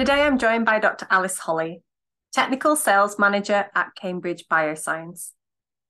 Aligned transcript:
Today 0.00 0.22
I'm 0.22 0.38
joined 0.38 0.64
by 0.64 0.78
Dr. 0.78 1.06
Alice 1.10 1.36
Holly, 1.36 1.82
Technical 2.32 2.74
Sales 2.74 3.18
Manager 3.18 3.66
at 3.74 3.94
Cambridge 3.94 4.46
Bioscience. 4.50 5.32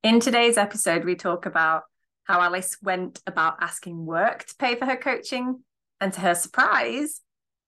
In 0.02 0.18
today's 0.18 0.58
episode, 0.58 1.04
we 1.04 1.14
talk 1.14 1.46
about 1.46 1.84
how 2.24 2.40
Alice 2.40 2.76
went 2.82 3.20
about 3.24 3.58
asking 3.60 4.04
work 4.04 4.46
to 4.46 4.56
pay 4.58 4.74
for 4.74 4.84
her 4.84 4.96
coaching, 4.96 5.62
and 6.00 6.12
to 6.12 6.18
her 6.22 6.34
surprise, 6.34 7.20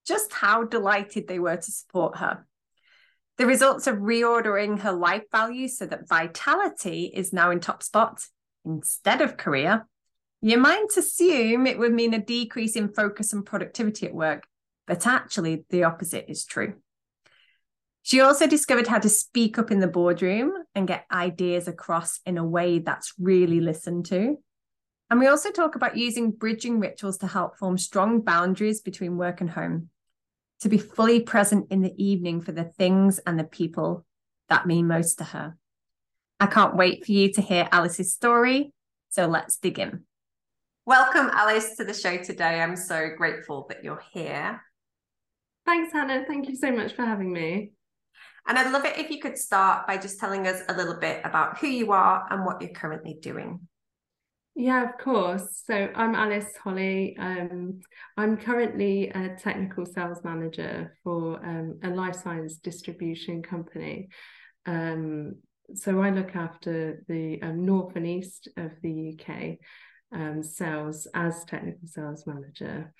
just 0.04 0.32
how 0.32 0.64
delighted 0.64 1.28
they 1.28 1.38
were 1.38 1.58
to 1.58 1.70
support 1.70 2.18
her. 2.18 2.44
The 3.38 3.46
results 3.46 3.86
of 3.86 3.98
reordering 3.98 4.80
her 4.80 4.92
life 4.92 5.26
values 5.30 5.78
so 5.78 5.86
that 5.86 6.08
vitality 6.08 7.04
is 7.14 7.32
now 7.32 7.52
in 7.52 7.60
top 7.60 7.84
spot 7.84 8.20
instead 8.64 9.20
of 9.20 9.36
career. 9.36 9.86
You 10.40 10.58
might 10.58 10.88
assume 10.96 11.68
it 11.68 11.78
would 11.78 11.92
mean 11.92 12.14
a 12.14 12.18
decrease 12.18 12.74
in 12.74 12.92
focus 12.92 13.32
and 13.32 13.46
productivity 13.46 14.06
at 14.06 14.12
work, 14.12 14.42
but 14.86 15.06
actually 15.06 15.64
the 15.70 15.84
opposite 15.84 16.26
is 16.28 16.44
true. 16.44 16.74
She 18.02 18.20
also 18.20 18.48
discovered 18.48 18.88
how 18.88 18.98
to 18.98 19.08
speak 19.08 19.58
up 19.58 19.70
in 19.70 19.78
the 19.78 19.86
boardroom 19.86 20.52
and 20.74 20.88
get 20.88 21.06
ideas 21.12 21.68
across 21.68 22.20
in 22.26 22.36
a 22.36 22.44
way 22.44 22.80
that's 22.80 23.14
really 23.18 23.60
listened 23.60 24.06
to. 24.06 24.38
And 25.08 25.20
we 25.20 25.28
also 25.28 25.50
talk 25.50 25.76
about 25.76 25.96
using 25.96 26.32
bridging 26.32 26.80
rituals 26.80 27.18
to 27.18 27.26
help 27.26 27.58
form 27.58 27.78
strong 27.78 28.22
boundaries 28.22 28.80
between 28.80 29.18
work 29.18 29.40
and 29.40 29.50
home, 29.50 29.90
to 30.60 30.68
be 30.68 30.78
fully 30.78 31.20
present 31.20 31.66
in 31.70 31.82
the 31.82 31.94
evening 32.02 32.40
for 32.40 32.50
the 32.50 32.64
things 32.64 33.20
and 33.20 33.38
the 33.38 33.44
people 33.44 34.04
that 34.48 34.66
mean 34.66 34.88
most 34.88 35.18
to 35.18 35.24
her. 35.24 35.56
I 36.40 36.46
can't 36.46 36.76
wait 36.76 37.04
for 37.04 37.12
you 37.12 37.32
to 37.34 37.40
hear 37.40 37.68
Alice's 37.70 38.12
story. 38.12 38.72
So 39.10 39.26
let's 39.26 39.58
dig 39.58 39.78
in. 39.78 40.04
Welcome, 40.86 41.30
Alice, 41.32 41.76
to 41.76 41.84
the 41.84 41.94
show 41.94 42.16
today. 42.16 42.60
I'm 42.60 42.74
so 42.74 43.10
grateful 43.16 43.66
that 43.68 43.84
you're 43.84 44.02
here. 44.12 44.60
Thanks, 45.64 45.92
Hannah. 45.92 46.24
Thank 46.26 46.48
you 46.48 46.56
so 46.56 46.72
much 46.72 46.94
for 46.94 47.04
having 47.04 47.32
me. 47.32 47.72
And 48.46 48.58
I'd 48.58 48.72
love 48.72 48.84
it 48.84 48.98
if 48.98 49.10
you 49.10 49.20
could 49.20 49.38
start 49.38 49.86
by 49.86 49.96
just 49.96 50.18
telling 50.18 50.46
us 50.46 50.62
a 50.68 50.74
little 50.74 50.96
bit 50.96 51.20
about 51.24 51.58
who 51.58 51.68
you 51.68 51.92
are 51.92 52.26
and 52.30 52.44
what 52.44 52.60
you're 52.60 52.72
currently 52.72 53.14
doing. 53.20 53.60
Yeah, 54.54 54.90
of 54.90 54.98
course. 54.98 55.62
So 55.64 55.88
I'm 55.94 56.14
Alice 56.14 56.52
Holly. 56.62 57.16
Um, 57.18 57.80
I'm 58.16 58.36
currently 58.36 59.08
a 59.08 59.36
technical 59.36 59.86
sales 59.86 60.18
manager 60.24 60.94
for 61.02 61.42
um, 61.44 61.78
a 61.82 61.88
life 61.88 62.16
science 62.16 62.56
distribution 62.56 63.42
company. 63.42 64.08
Um, 64.66 65.36
so 65.74 66.02
I 66.02 66.10
look 66.10 66.36
after 66.36 67.02
the 67.08 67.40
um, 67.42 67.64
north 67.64 67.96
and 67.96 68.06
east 68.06 68.48
of 68.58 68.72
the 68.82 69.18
UK 69.18 69.58
um, 70.12 70.42
sales 70.42 71.06
as 71.14 71.44
technical 71.44 71.86
sales 71.86 72.26
manager. 72.26 72.92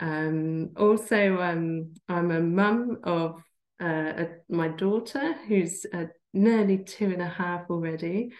Um, 0.00 0.70
also, 0.76 1.40
um, 1.40 1.92
I'm 2.08 2.30
a 2.30 2.40
mum 2.40 2.98
of 3.04 3.42
uh, 3.80 4.12
a, 4.16 4.28
my 4.48 4.68
daughter 4.68 5.34
who's 5.46 5.84
uh, 5.92 6.06
nearly 6.32 6.78
two 6.78 7.06
and 7.06 7.22
a 7.22 7.28
half 7.28 7.68
already, 7.70 8.30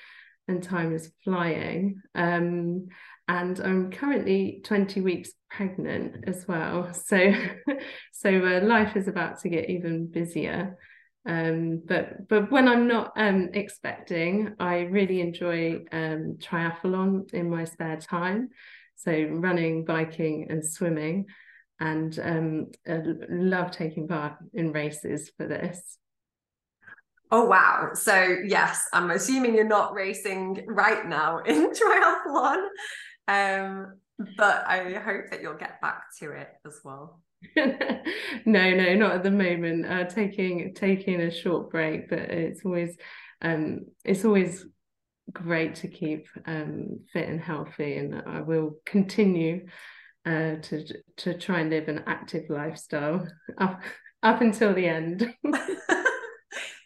and 0.48 0.62
time 0.62 0.94
is 0.94 1.12
flying. 1.22 2.00
Um, 2.14 2.88
and 3.28 3.60
I'm 3.60 3.92
currently 3.92 4.62
20 4.64 5.02
weeks 5.02 5.30
pregnant 5.50 6.24
as 6.26 6.48
well. 6.48 6.92
So, 6.94 7.32
so 8.12 8.30
uh, 8.30 8.60
life 8.64 8.96
is 8.96 9.06
about 9.06 9.40
to 9.40 9.48
get 9.48 9.70
even 9.70 10.06
busier. 10.06 10.78
Um, 11.26 11.82
but 11.84 12.26
but 12.28 12.50
when 12.50 12.66
I'm 12.66 12.88
not 12.88 13.12
um, 13.16 13.50
expecting, 13.52 14.54
I 14.58 14.80
really 14.80 15.20
enjoy 15.20 15.84
um, 15.92 16.38
triathlon 16.38 17.32
in 17.34 17.50
my 17.50 17.64
spare 17.64 17.98
time. 17.98 18.48
So 18.96 19.12
running, 19.12 19.84
biking, 19.84 20.46
and 20.48 20.64
swimming 20.64 21.26
and 21.80 22.18
um, 22.22 22.66
love 23.30 23.70
taking 23.70 24.06
part 24.06 24.34
in 24.52 24.70
races 24.72 25.30
for 25.36 25.46
this. 25.46 25.98
Oh 27.32 27.44
wow! 27.44 27.90
So 27.94 28.38
yes, 28.44 28.86
I'm 28.92 29.10
assuming 29.10 29.54
you're 29.54 29.64
not 29.64 29.94
racing 29.94 30.64
right 30.66 31.06
now 31.06 31.38
in 31.46 31.70
triathlon, 31.70 32.66
um, 33.28 33.94
but 34.36 34.66
I 34.66 34.94
hope 34.94 35.30
that 35.30 35.40
you'll 35.40 35.54
get 35.54 35.80
back 35.80 36.02
to 36.20 36.32
it 36.32 36.48
as 36.66 36.80
well. 36.84 37.22
no, 37.56 37.74
no, 38.44 38.94
not 38.94 39.12
at 39.12 39.22
the 39.22 39.30
moment. 39.30 39.86
Uh, 39.86 40.04
taking 40.04 40.74
taking 40.74 41.20
a 41.20 41.30
short 41.30 41.70
break, 41.70 42.10
but 42.10 42.18
it's 42.18 42.64
always 42.64 42.96
um, 43.40 43.86
it's 44.04 44.24
always 44.24 44.66
great 45.32 45.76
to 45.76 45.88
keep 45.88 46.26
um, 46.46 47.00
fit 47.12 47.28
and 47.28 47.40
healthy, 47.40 47.96
and 47.96 48.22
I 48.26 48.40
will 48.40 48.76
continue 48.84 49.66
uh, 50.26 50.56
to 50.62 50.84
to 51.16 51.38
try 51.38 51.60
and 51.60 51.70
live 51.70 51.88
an 51.88 52.02
active 52.06 52.50
lifestyle 52.50 53.26
up 53.58 53.80
up 54.22 54.40
until 54.40 54.74
the 54.74 54.86
end. 54.86 55.34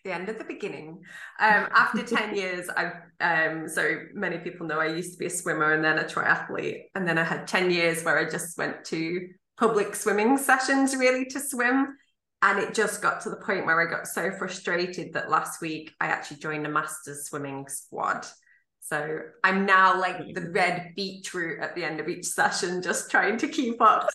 the 0.05 0.13
end 0.13 0.29
of 0.29 0.39
the 0.39 0.45
beginning. 0.45 1.03
Um, 1.41 1.67
after 1.75 2.03
10 2.17 2.37
years, 2.37 2.69
I've 2.69 2.93
um, 3.21 3.69
so 3.69 4.01
many 4.13 4.39
people 4.39 4.67
know 4.67 4.79
I 4.79 4.87
used 4.87 5.13
to 5.13 5.19
be 5.19 5.27
a 5.27 5.31
swimmer 5.31 5.73
and 5.73 5.85
then 5.85 5.99
a 5.99 6.05
triathlete. 6.05 6.85
And 6.95 7.09
then 7.09 7.19
I 7.19 7.25
had 7.25 7.47
10 7.47 7.71
years 7.71 8.05
where 8.05 8.19
I 8.19 8.29
just 8.29 8.59
went 8.59 8.85
to 8.87 9.29
public 9.57 9.97
swimming 9.97 10.37
sessions 10.37 10.95
really 10.95 11.25
to 11.27 11.41
swim. 11.41 11.97
And 12.43 12.59
it 12.59 12.75
just 12.75 13.01
got 13.01 13.23
to 13.23 13.31
the 13.31 13.37
point 13.37 13.65
where 13.65 13.81
I 13.81 13.91
got 13.91 14.07
so 14.07 14.31
frustrated 14.33 15.15
that 15.15 15.31
last 15.31 15.63
week 15.63 15.93
I 16.01 16.09
actually 16.09 16.39
joined 16.39 16.67
a 16.67 16.71
master's 16.71 17.27
swimming 17.27 17.67
squad. 17.69 18.27
So 18.85 19.21
I'm 19.43 19.65
now 19.65 19.99
like 19.99 20.35
the 20.35 20.51
red 20.51 20.93
beetroot 20.95 21.61
at 21.61 21.75
the 21.75 21.85
end 21.85 22.01
of 22.01 22.09
each 22.09 22.27
session, 22.27 22.83
just 22.83 23.11
trying 23.11 23.39
to 23.39 23.49
keep 23.49 23.81
up. 23.81 24.11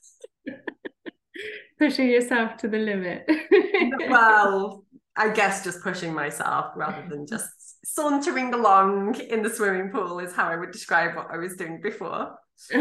pushing 1.79 2.07
yourself 2.07 2.55
to 2.57 2.67
the 2.67 2.77
limit. 2.77 3.27
well, 4.09 4.85
I 5.15 5.29
guess 5.29 5.63
just 5.63 5.81
pushing 5.81 6.13
myself 6.13 6.73
rather 6.75 7.03
than 7.09 7.25
just 7.25 7.49
sauntering 7.83 8.53
along 8.53 9.19
in 9.19 9.41
the 9.41 9.49
swimming 9.49 9.89
pool 9.89 10.19
is 10.19 10.35
how 10.35 10.47
I 10.47 10.55
would 10.55 10.71
describe 10.71 11.15
what 11.15 11.31
I 11.31 11.37
was 11.37 11.55
doing 11.55 11.81
before. 11.81 12.35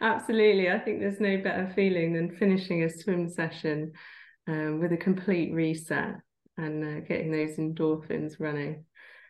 Absolutely. 0.00 0.70
I 0.70 0.78
think 0.78 1.00
there's 1.00 1.18
no 1.18 1.38
better 1.38 1.72
feeling 1.74 2.12
than 2.12 2.36
finishing 2.36 2.84
a 2.84 2.90
swim 2.90 3.28
session 3.28 3.92
um, 4.46 4.78
with 4.78 4.92
a 4.92 4.96
complete 4.96 5.52
reset 5.52 6.14
and 6.56 6.84
uh, 6.84 7.00
getting 7.00 7.32
those 7.32 7.56
endorphins 7.56 8.38
running 8.38 8.84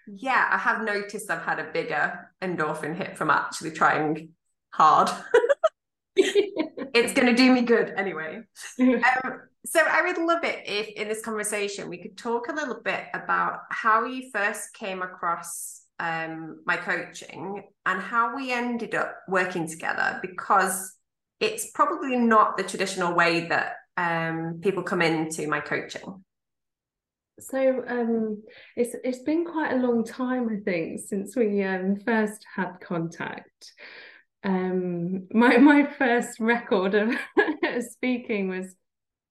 yeah, 0.06 0.48
I 0.50 0.58
have 0.58 0.82
noticed 0.82 1.30
I've 1.30 1.42
had 1.42 1.58
a 1.58 1.70
bigger 1.72 2.30
endorphin 2.42 2.96
hit 2.96 3.16
from 3.16 3.30
actually 3.30 3.72
trying 3.72 4.30
hard. 4.70 5.10
it's 6.16 7.12
going 7.12 7.26
to 7.26 7.34
do 7.34 7.52
me 7.52 7.62
good 7.62 7.92
anyway. 7.96 8.42
Um, 8.78 9.40
so 9.64 9.80
I 9.80 10.02
would 10.02 10.18
love 10.18 10.44
it 10.44 10.62
if 10.64 10.88
in 10.90 11.08
this 11.08 11.22
conversation 11.22 11.88
we 11.88 11.98
could 11.98 12.16
talk 12.16 12.48
a 12.48 12.52
little 12.52 12.80
bit 12.84 13.04
about 13.14 13.60
how 13.70 14.04
you 14.04 14.30
first 14.32 14.72
came 14.74 15.02
across 15.02 15.82
um, 15.98 16.60
my 16.66 16.76
coaching 16.76 17.64
and 17.84 18.00
how 18.00 18.36
we 18.36 18.52
ended 18.52 18.94
up 18.94 19.16
working 19.28 19.68
together 19.68 20.20
because 20.22 20.94
it's 21.40 21.70
probably 21.72 22.16
not 22.16 22.56
the 22.56 22.62
traditional 22.62 23.12
way 23.14 23.48
that 23.48 23.72
um, 23.96 24.60
people 24.62 24.82
come 24.82 25.02
into 25.02 25.48
my 25.48 25.60
coaching. 25.60 26.24
So 27.38 27.84
um, 27.86 28.42
it's 28.76 28.96
it's 29.04 29.22
been 29.22 29.44
quite 29.44 29.72
a 29.72 29.78
long 29.78 30.04
time, 30.04 30.48
I 30.48 30.62
think, 30.64 31.00
since 31.06 31.36
we 31.36 31.62
um, 31.62 31.96
first 31.96 32.44
had 32.54 32.80
contact. 32.80 33.72
Um, 34.42 35.26
my 35.32 35.56
my 35.58 35.84
first 35.84 36.40
record 36.40 36.94
of 36.94 37.14
speaking 37.90 38.48
was, 38.48 38.74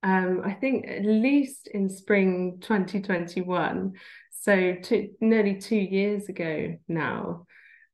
um, 0.04 0.42
I 0.46 0.54
think, 0.54 0.88
at 0.88 1.04
least 1.04 1.68
in 1.68 1.90
spring 1.90 2.60
2021. 2.62 3.94
So 4.32 4.76
two, 4.84 5.10
nearly 5.20 5.60
two 5.60 5.76
years 5.76 6.30
ago 6.30 6.76
now. 6.88 7.46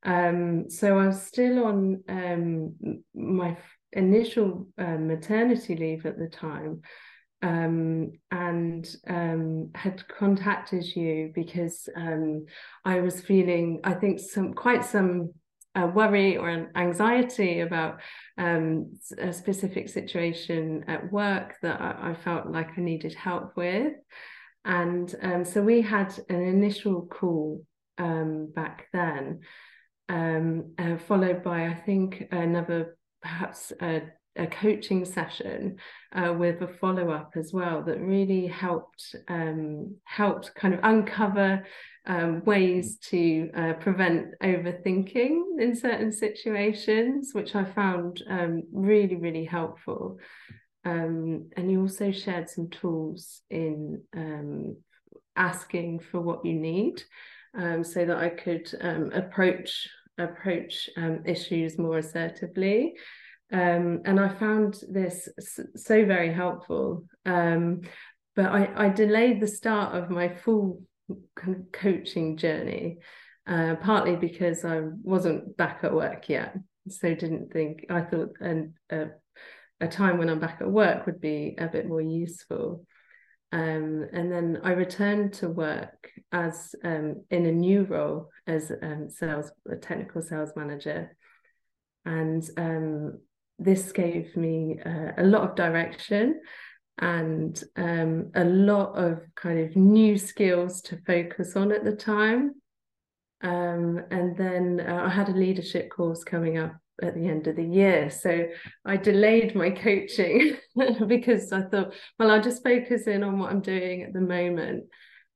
Um, 0.02 0.68
so 0.68 0.98
I 0.98 1.06
was 1.06 1.22
still 1.22 1.64
on 1.64 2.02
um, 2.08 3.04
my 3.14 3.56
initial 3.92 4.66
uh, 4.76 4.98
maternity 4.98 5.76
leave 5.76 6.04
at 6.04 6.18
the 6.18 6.28
time 6.28 6.82
um, 7.42 8.12
and 8.30 8.88
um, 9.08 9.70
had 9.74 10.06
contacted 10.08 10.84
you 10.94 11.32
because 11.34 11.88
um, 11.96 12.46
I 12.84 13.00
was 13.00 13.20
feeling, 13.20 13.80
I 13.84 13.94
think, 13.94 14.20
some 14.20 14.54
quite 14.54 14.84
some 14.84 15.32
a 15.74 15.86
worry 15.86 16.36
or 16.36 16.50
an 16.50 16.68
anxiety 16.76 17.60
about 17.60 17.98
um, 18.36 18.92
a 19.18 19.32
specific 19.32 19.88
situation 19.88 20.84
at 20.86 21.10
work 21.10 21.54
that 21.62 21.80
I, 21.80 22.10
I, 22.10 22.14
felt 22.14 22.46
like 22.46 22.72
I 22.76 22.82
needed 22.82 23.14
help 23.14 23.56
with. 23.56 23.94
And 24.66 25.14
um, 25.22 25.44
so 25.46 25.62
we 25.62 25.80
had 25.80 26.14
an 26.28 26.42
initial 26.42 27.06
call 27.06 27.64
um, 27.96 28.52
back 28.54 28.88
then, 28.92 29.40
uh, 30.10 30.98
followed 30.98 31.42
by, 31.42 31.68
I 31.68 31.74
think, 31.74 32.28
another 32.30 32.98
perhaps 33.22 33.72
a, 33.80 34.02
a 34.36 34.46
coaching 34.46 35.04
session 35.04 35.76
uh, 36.14 36.32
with 36.32 36.62
a 36.62 36.68
follow 36.80 37.10
up 37.10 37.32
as 37.36 37.52
well 37.52 37.82
that 37.82 38.00
really 38.00 38.46
helped 38.46 39.14
um, 39.28 39.96
helped 40.04 40.54
kind 40.54 40.74
of 40.74 40.80
uncover 40.82 41.66
um, 42.06 42.42
ways 42.44 42.98
to 42.98 43.50
uh, 43.54 43.72
prevent 43.74 44.28
overthinking 44.42 45.60
in 45.60 45.76
certain 45.76 46.10
situations, 46.10 47.30
which 47.32 47.54
I 47.54 47.64
found 47.64 48.22
um, 48.28 48.64
really, 48.72 49.16
really 49.16 49.44
helpful. 49.44 50.18
Um, 50.84 51.50
and 51.56 51.70
you 51.70 51.82
also 51.82 52.10
shared 52.10 52.50
some 52.50 52.68
tools 52.70 53.42
in 53.50 54.02
um, 54.16 54.76
asking 55.36 56.00
for 56.00 56.20
what 56.20 56.44
you 56.44 56.54
need 56.54 57.02
um, 57.56 57.84
so 57.84 58.04
that 58.04 58.16
I 58.16 58.30
could 58.30 58.72
approach 59.14 59.88
approach 60.18 60.90
issues 61.24 61.78
more 61.78 61.98
assertively. 61.98 62.94
And 63.52 64.18
I 64.18 64.28
found 64.28 64.80
this 64.88 65.28
so 65.76 66.04
very 66.04 66.32
helpful. 66.32 67.04
but 68.34 68.46
I, 68.46 68.86
I 68.86 68.88
delayed 68.88 69.40
the 69.40 69.46
start 69.46 69.94
of 69.94 70.10
my 70.10 70.34
full 70.34 70.82
coaching 71.72 72.36
journey, 72.36 72.98
uh, 73.46 73.76
partly 73.76 74.16
because 74.16 74.64
I 74.64 74.80
wasn't 75.02 75.56
back 75.56 75.80
at 75.82 75.92
work 75.92 76.28
yet. 76.28 76.56
So 76.88 77.14
didn't 77.14 77.52
think 77.52 77.86
I 77.90 78.00
thought 78.00 78.30
a, 78.90 79.08
a 79.80 79.88
time 79.88 80.18
when 80.18 80.30
I'm 80.30 80.40
back 80.40 80.58
at 80.60 80.70
work 80.70 81.06
would 81.06 81.20
be 81.20 81.54
a 81.58 81.68
bit 81.68 81.86
more 81.86 82.00
useful. 82.00 82.86
Um, 83.52 84.08
and 84.12 84.32
then 84.32 84.60
I 84.64 84.72
returned 84.72 85.34
to 85.34 85.48
work 85.48 86.10
as 86.32 86.74
um, 86.84 87.24
in 87.30 87.44
a 87.44 87.52
new 87.52 87.84
role 87.84 88.30
as 88.46 88.72
um, 88.82 89.10
sales, 89.10 89.52
a 89.70 89.76
technical 89.76 90.22
sales 90.22 90.52
manager, 90.56 91.14
and 92.06 92.42
um, 92.56 93.18
this 93.58 93.92
gave 93.92 94.36
me 94.36 94.78
uh, 94.84 95.12
a 95.18 95.24
lot 95.24 95.48
of 95.48 95.56
direction 95.56 96.40
and 96.98 97.62
um, 97.76 98.30
a 98.34 98.44
lot 98.44 98.92
of 98.92 99.20
kind 99.34 99.60
of 99.60 99.76
new 99.76 100.18
skills 100.18 100.82
to 100.82 100.98
focus 101.06 101.56
on 101.56 101.72
at 101.72 101.84
the 101.84 101.96
time. 101.96 102.54
Um, 103.42 104.00
and 104.10 104.36
then 104.36 104.84
uh, 104.86 105.04
I 105.06 105.08
had 105.08 105.28
a 105.28 105.32
leadership 105.32 105.90
course 105.90 106.22
coming 106.22 106.58
up 106.58 106.76
at 107.02 107.14
the 107.14 107.26
end 107.26 107.46
of 107.46 107.56
the 107.56 107.64
year. 107.64 108.10
So 108.10 108.46
I 108.84 108.96
delayed 108.96 109.54
my 109.54 109.70
coaching 109.70 110.56
because 111.06 111.52
I 111.52 111.62
thought, 111.62 111.94
well, 112.18 112.30
I'll 112.30 112.42
just 112.42 112.62
focus 112.62 113.06
in 113.06 113.22
on 113.22 113.38
what 113.38 113.50
I'm 113.50 113.62
doing 113.62 114.02
at 114.02 114.12
the 114.12 114.20
moment. 114.20 114.84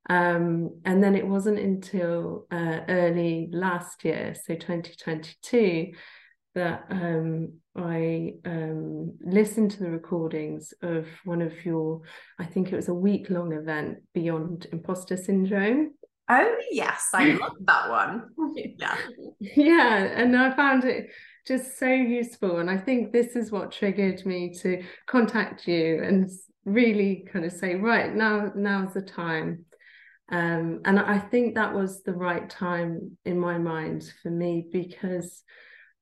Um, 0.09 0.81
and 0.85 1.03
then 1.03 1.17
it 1.17 1.27
wasn't 1.27 1.59
until 1.59 2.47
uh, 2.51 2.81
early 2.89 3.49
last 3.51 4.05
year, 4.05 4.35
so 4.35 4.55
2022, 4.55 5.93
that 6.57 6.87
um, 6.91 7.53
I 7.77 8.33
um, 8.47 9.13
listened 9.21 9.73
to 9.73 9.81
the 9.81 9.91
recordings 9.91 10.73
of 10.83 11.07
one 11.25 11.43
of 11.43 11.65
your, 11.65 12.01
I 12.39 12.47
think 12.47 12.73
it 12.73 12.77
was 12.77 12.89
a 12.89 12.95
week 12.95 13.29
long 13.29 13.53
event, 13.53 13.99
Beyond 14.15 14.67
Imposter 14.73 15.19
Syndrome. 15.19 15.93
Oh, 16.29 16.57
yes, 16.71 17.11
I 17.15 17.33
love 17.35 17.53
that 17.61 17.91
one. 17.91 18.31
yeah. 18.57 18.97
Yeah, 19.39 19.97
and 19.99 20.35
I 20.35 20.57
found 20.57 20.85
it 20.85 21.11
just 21.47 21.79
so 21.79 21.87
useful. 21.87 22.59
And 22.59 22.71
I 22.71 22.79
think 22.79 23.13
this 23.13 23.37
is 23.37 23.53
what 23.53 23.71
triggered 23.71 24.25
me 24.25 24.53
to 24.63 24.83
contact 25.07 25.69
you 25.69 26.03
and 26.03 26.29
really 26.65 27.29
kind 27.31 27.45
of 27.45 27.53
say, 27.53 27.75
right, 27.75 28.13
now 28.15 28.51
now's 28.57 28.95
the 28.95 29.03
time. 29.03 29.67
Um, 30.33 30.81
and 30.87 30.99
I 30.99 31.19
think 31.19 31.55
that 31.55 31.75
was 31.75 32.03
the 32.03 32.15
right 32.15 32.49
time 32.49 33.17
in 33.27 33.39
my 33.39 33.59
mind 33.59 34.11
for 34.23 34.31
me 34.31 34.67
because 34.73 35.45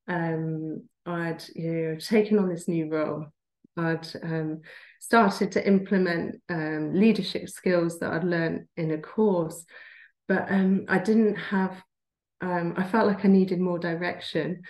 um, 0.08 0.82
I'd 1.06 1.44
you 1.54 1.72
know, 1.72 1.96
taken 1.96 2.38
on 2.38 2.48
this 2.48 2.68
new 2.68 2.88
role. 2.88 3.26
I'd 3.76 4.06
um, 4.22 4.60
started 5.00 5.52
to 5.52 5.66
implement 5.66 6.40
um, 6.48 6.94
leadership 6.94 7.48
skills 7.48 7.98
that 7.98 8.12
I'd 8.12 8.24
learned 8.24 8.66
in 8.76 8.92
a 8.92 8.98
course, 8.98 9.64
but 10.28 10.50
um, 10.50 10.84
I 10.88 10.98
didn't 10.98 11.36
have. 11.36 11.82
Um, 12.40 12.74
I 12.76 12.84
felt 12.84 13.06
like 13.06 13.24
I 13.24 13.28
needed 13.28 13.60
more 13.60 13.78
direction 13.78 14.62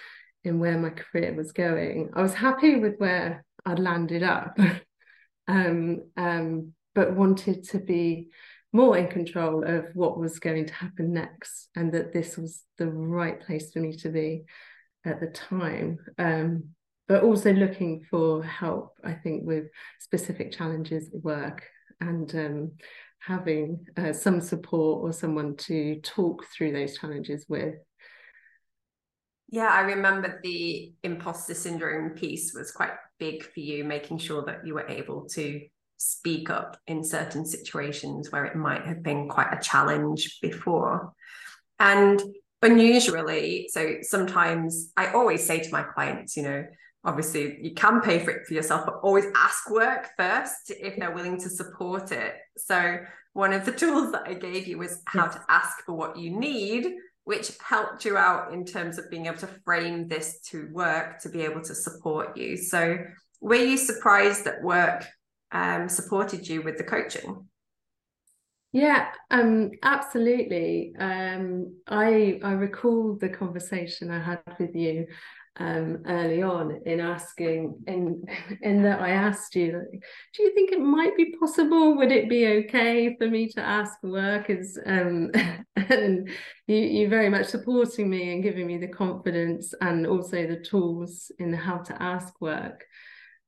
in 0.45 0.59
where 0.59 0.79
my 0.79 0.91
career 0.91 1.35
was 1.35 1.53
going. 1.53 2.11
I 2.15 2.23
was 2.23 2.35
happy 2.35 2.77
with 2.77 2.97
where 2.99 3.45
I'd 3.67 3.79
landed 3.79 4.23
up, 4.23 4.59
um, 5.49 6.03
but 6.17 7.17
wanted 7.17 7.65
to 7.71 7.79
be 7.79 8.29
more 8.73 8.97
in 8.97 9.09
control 9.09 9.65
of 9.65 9.87
what 9.95 10.19
was 10.19 10.39
going 10.39 10.67
to 10.67 10.75
happen 10.75 11.13
next, 11.13 11.69
and 11.77 11.93
that 11.93 12.13
this 12.13 12.37
was 12.37 12.63
the 12.79 12.89
right 12.89 13.41
place 13.41 13.73
for 13.73 13.81
me 13.81 13.97
to 13.99 14.09
be 14.09 14.45
at 15.05 15.21
the 15.21 15.29
time. 15.29 15.99
Um, 16.19 16.75
but 17.07 17.23
also 17.23 17.53
looking 17.53 18.03
for 18.11 18.43
help, 18.43 18.95
I 19.05 19.13
think, 19.13 19.45
with 19.45 19.67
specific 20.01 20.53
challenges 20.53 21.11
at 21.15 21.23
work 21.23 21.63
and 22.01 22.35
um, 22.35 22.73
having 23.21 23.87
uh, 23.97 24.13
some 24.13 24.41
support 24.41 25.03
or 25.03 25.13
someone 25.13 25.57
to 25.57 26.01
talk 26.01 26.45
through 26.47 26.73
those 26.73 26.97
challenges 26.97 27.45
with. 27.49 27.75
Yeah, 29.51 29.69
I 29.69 29.83
remember 29.83 30.41
the 30.43 30.95
imposter 31.03 31.55
syndrome 31.55 32.11
piece 32.11 32.55
was 32.55 32.73
quite 32.73 32.93
big 33.19 33.45
for 33.45 33.61
you, 33.61 33.85
making 33.85 34.19
sure 34.19 34.45
that 34.47 34.67
you 34.67 34.75
were 34.75 34.89
able 34.89 35.29
to 35.31 35.61
speak 35.97 36.51
up 36.51 36.79
in 36.87 37.05
certain 37.05 37.47
situations 37.47 38.33
where 38.33 38.47
it 38.47 38.57
might 38.57 38.85
have 38.85 39.03
been 39.03 39.29
quite 39.29 39.53
a 39.53 39.63
challenge 39.63 40.39
before. 40.43 41.13
And 41.79 42.21
unusually 42.65 43.69
so 43.71 43.97
sometimes 44.03 44.91
i 44.97 45.09
always 45.09 45.47
say 45.47 45.61
to 45.61 45.71
my 45.71 45.83
clients 45.83 46.37
you 46.37 46.43
know 46.43 46.65
obviously 47.05 47.59
you 47.61 47.75
can 47.75 48.01
pay 48.01 48.19
for 48.19 48.31
it 48.31 48.47
for 48.47 48.55
yourself 48.55 48.85
but 48.87 49.01
always 49.03 49.27
ask 49.37 49.71
work 49.71 50.09
first 50.17 50.71
if 50.71 50.97
they're 50.99 51.15
willing 51.15 51.39
to 51.39 51.51
support 51.51 52.11
it 52.13 52.35
so 52.57 52.99
one 53.35 53.53
of 53.53 53.65
the 53.65 53.73
tools 53.83 54.13
that 54.13 54.23
i 54.27 54.35
gave 54.35 54.67
you 54.67 54.79
was 54.79 55.03
how 55.07 55.25
yes. 55.25 55.35
to 55.35 55.41
ask 55.49 55.85
for 55.85 55.95
what 55.95 56.17
you 56.17 56.31
need 56.31 56.95
which 57.25 57.53
helped 57.67 58.05
you 58.05 58.17
out 58.17 58.53
in 58.53 58.65
terms 58.67 58.99
of 58.99 59.11
being 59.11 59.27
able 59.27 59.37
to 59.37 59.49
frame 59.65 60.09
this 60.09 60.41
to 60.41 60.69
work 60.73 61.19
to 61.19 61.29
be 61.29 61.43
able 61.43 61.63
to 61.63 61.75
support 61.75 62.37
you 62.37 62.57
so 62.57 62.99
were 63.41 63.55
you 63.57 63.77
surprised 63.77 64.45
that 64.45 64.63
work 64.63 65.05
um, 65.53 65.89
supported 65.89 66.49
you 66.49 66.63
with 66.63 66.79
the 66.79 66.85
coaching 66.85 67.47
yeah, 68.75 69.11
um, 69.31 69.71
absolutely. 69.85 70.95
Um, 70.99 71.77
I 71.87 72.41
I 72.43 72.53
recall 72.55 73.17
the 73.21 73.29
conversation 73.29 74.11
I 74.11 74.21
had 74.21 74.43
with 74.59 74.75
you 74.75 75.07
um, 75.59 76.03
early 76.09 76.43
on 76.43 76.81
in 76.85 76.99
asking 76.99 77.77
in 77.87 78.25
in 78.63 78.83
that 78.83 79.01
I 79.01 79.11
asked 79.11 79.55
you, 79.55 79.81
do 80.35 80.43
you 80.43 80.53
think 80.57 80.73
it 80.73 80.81
might 80.81 81.17
be 81.17 81.37
possible? 81.39 81.97
Would 81.97 82.11
it 82.11 82.29
be 82.29 82.49
okay 82.49 83.15
for 83.17 83.29
me 83.29 83.47
to 83.51 83.61
ask 83.61 84.01
for 84.01 84.11
work? 84.11 84.51
Um, 84.85 85.31
and 85.77 86.29
you 86.67 86.77
you 86.77 87.09
very 87.09 87.29
much 87.29 87.47
supporting 87.47 88.11
me 88.11 88.33
and 88.33 88.43
giving 88.43 88.67
me 88.67 88.79
the 88.79 88.89
confidence 88.89 89.73
and 89.81 90.05
also 90.05 90.49
the 90.49 90.59
tools 90.59 91.31
in 91.39 91.53
how 91.53 91.79
to 91.79 92.03
ask 92.03 92.41
work 92.41 92.85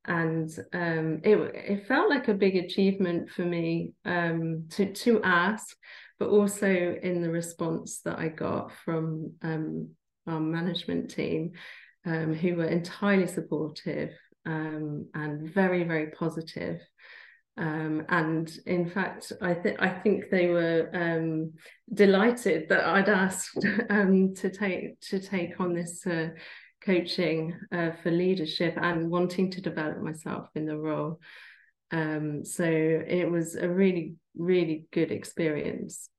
and 0.07 0.49
um, 0.73 1.19
it 1.23 1.35
it 1.53 1.87
felt 1.87 2.09
like 2.09 2.27
a 2.27 2.33
big 2.33 2.55
achievement 2.55 3.29
for 3.29 3.43
me 3.43 3.93
um, 4.05 4.65
to 4.71 4.93
to 4.93 5.21
ask, 5.23 5.75
but 6.17 6.29
also 6.29 6.67
in 6.67 7.21
the 7.21 7.29
response 7.29 7.99
that 8.05 8.17
I 8.17 8.29
got 8.29 8.71
from 8.85 9.33
um, 9.41 9.89
our 10.25 10.39
management 10.39 11.11
team, 11.11 11.51
um, 12.05 12.33
who 12.33 12.55
were 12.55 12.65
entirely 12.65 13.27
supportive 13.27 14.11
um, 14.45 15.07
and 15.13 15.53
very 15.53 15.83
very 15.83 16.11
positive. 16.11 16.79
Um, 17.57 18.05
and 18.09 18.51
in 18.67 18.87
fact, 18.87 19.33
I 19.41 19.55
think 19.55 19.81
I 19.81 19.89
think 19.89 20.29
they 20.29 20.47
were 20.47 21.49
delighted 21.93 22.69
that 22.69 22.85
I'd 22.85 23.09
asked 23.09 23.53
to 23.61 24.49
take 24.53 25.01
to 25.01 25.19
take 25.19 25.59
on 25.59 25.73
this 25.73 26.05
uh, 26.05 26.29
coaching 26.87 27.53
uh, 27.73 27.91
for 28.01 28.11
leadership 28.11 28.77
and 28.81 29.11
wanting 29.11 29.51
to 29.51 29.61
develop 29.61 30.01
myself 30.01 30.47
in 30.55 30.65
the 30.65 30.77
role. 30.77 31.19
Um, 31.91 32.45
so 32.45 32.63
it 32.63 33.29
was 33.29 33.55
a 33.55 33.67
really, 33.67 34.15
really 34.37 34.85
good 34.91 35.11
experience. 35.11 36.09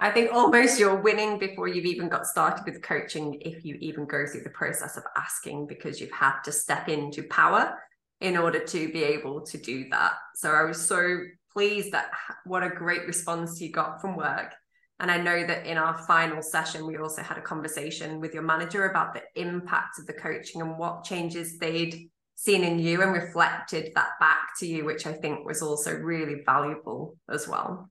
I 0.00 0.10
think 0.10 0.32
almost 0.32 0.80
you're 0.80 1.00
winning 1.00 1.38
before 1.38 1.68
you've 1.68 1.84
even 1.84 2.08
got 2.08 2.26
started 2.26 2.64
with 2.64 2.82
coaching 2.82 3.38
if 3.42 3.64
you 3.64 3.76
even 3.80 4.06
go 4.06 4.26
through 4.26 4.42
the 4.42 4.50
process 4.50 4.96
of 4.96 5.04
asking 5.16 5.66
because 5.66 6.00
you've 6.00 6.10
had 6.10 6.40
to 6.42 6.52
step 6.52 6.88
into 6.88 7.22
power 7.24 7.78
in 8.20 8.36
order 8.36 8.64
to 8.64 8.92
be 8.92 9.04
able 9.04 9.42
to 9.42 9.58
do 9.58 9.88
that. 9.90 10.14
So 10.34 10.50
I 10.50 10.64
was 10.64 10.80
so 10.80 11.18
pleased 11.52 11.92
that 11.92 12.10
what 12.44 12.62
a 12.62 12.70
great 12.70 13.06
response 13.06 13.60
you 13.60 13.70
got 13.70 14.00
from 14.00 14.16
work 14.16 14.52
And 15.00 15.10
I 15.10 15.18
know 15.18 15.44
that 15.46 15.66
in 15.66 15.76
our 15.76 15.98
final 16.06 16.40
session, 16.40 16.86
we 16.86 16.96
also 16.98 17.22
had 17.22 17.36
a 17.36 17.42
conversation 17.42 18.20
with 18.20 18.32
your 18.32 18.44
manager 18.44 18.88
about 18.88 19.12
the 19.12 19.22
impact 19.34 19.98
of 19.98 20.06
the 20.06 20.12
coaching 20.12 20.60
and 20.60 20.78
what 20.78 21.04
changes 21.04 21.58
they'd 21.58 22.08
seen 22.36 22.64
in 22.64 22.78
you 22.78 23.02
and 23.02 23.12
reflected 23.12 23.92
that 23.94 24.10
back 24.20 24.56
to 24.58 24.66
you, 24.66 24.84
which 24.84 25.06
I 25.06 25.12
think 25.12 25.44
was 25.44 25.62
also 25.62 25.94
really 25.94 26.42
valuable 26.44 27.16
as 27.28 27.48
well. 27.48 27.90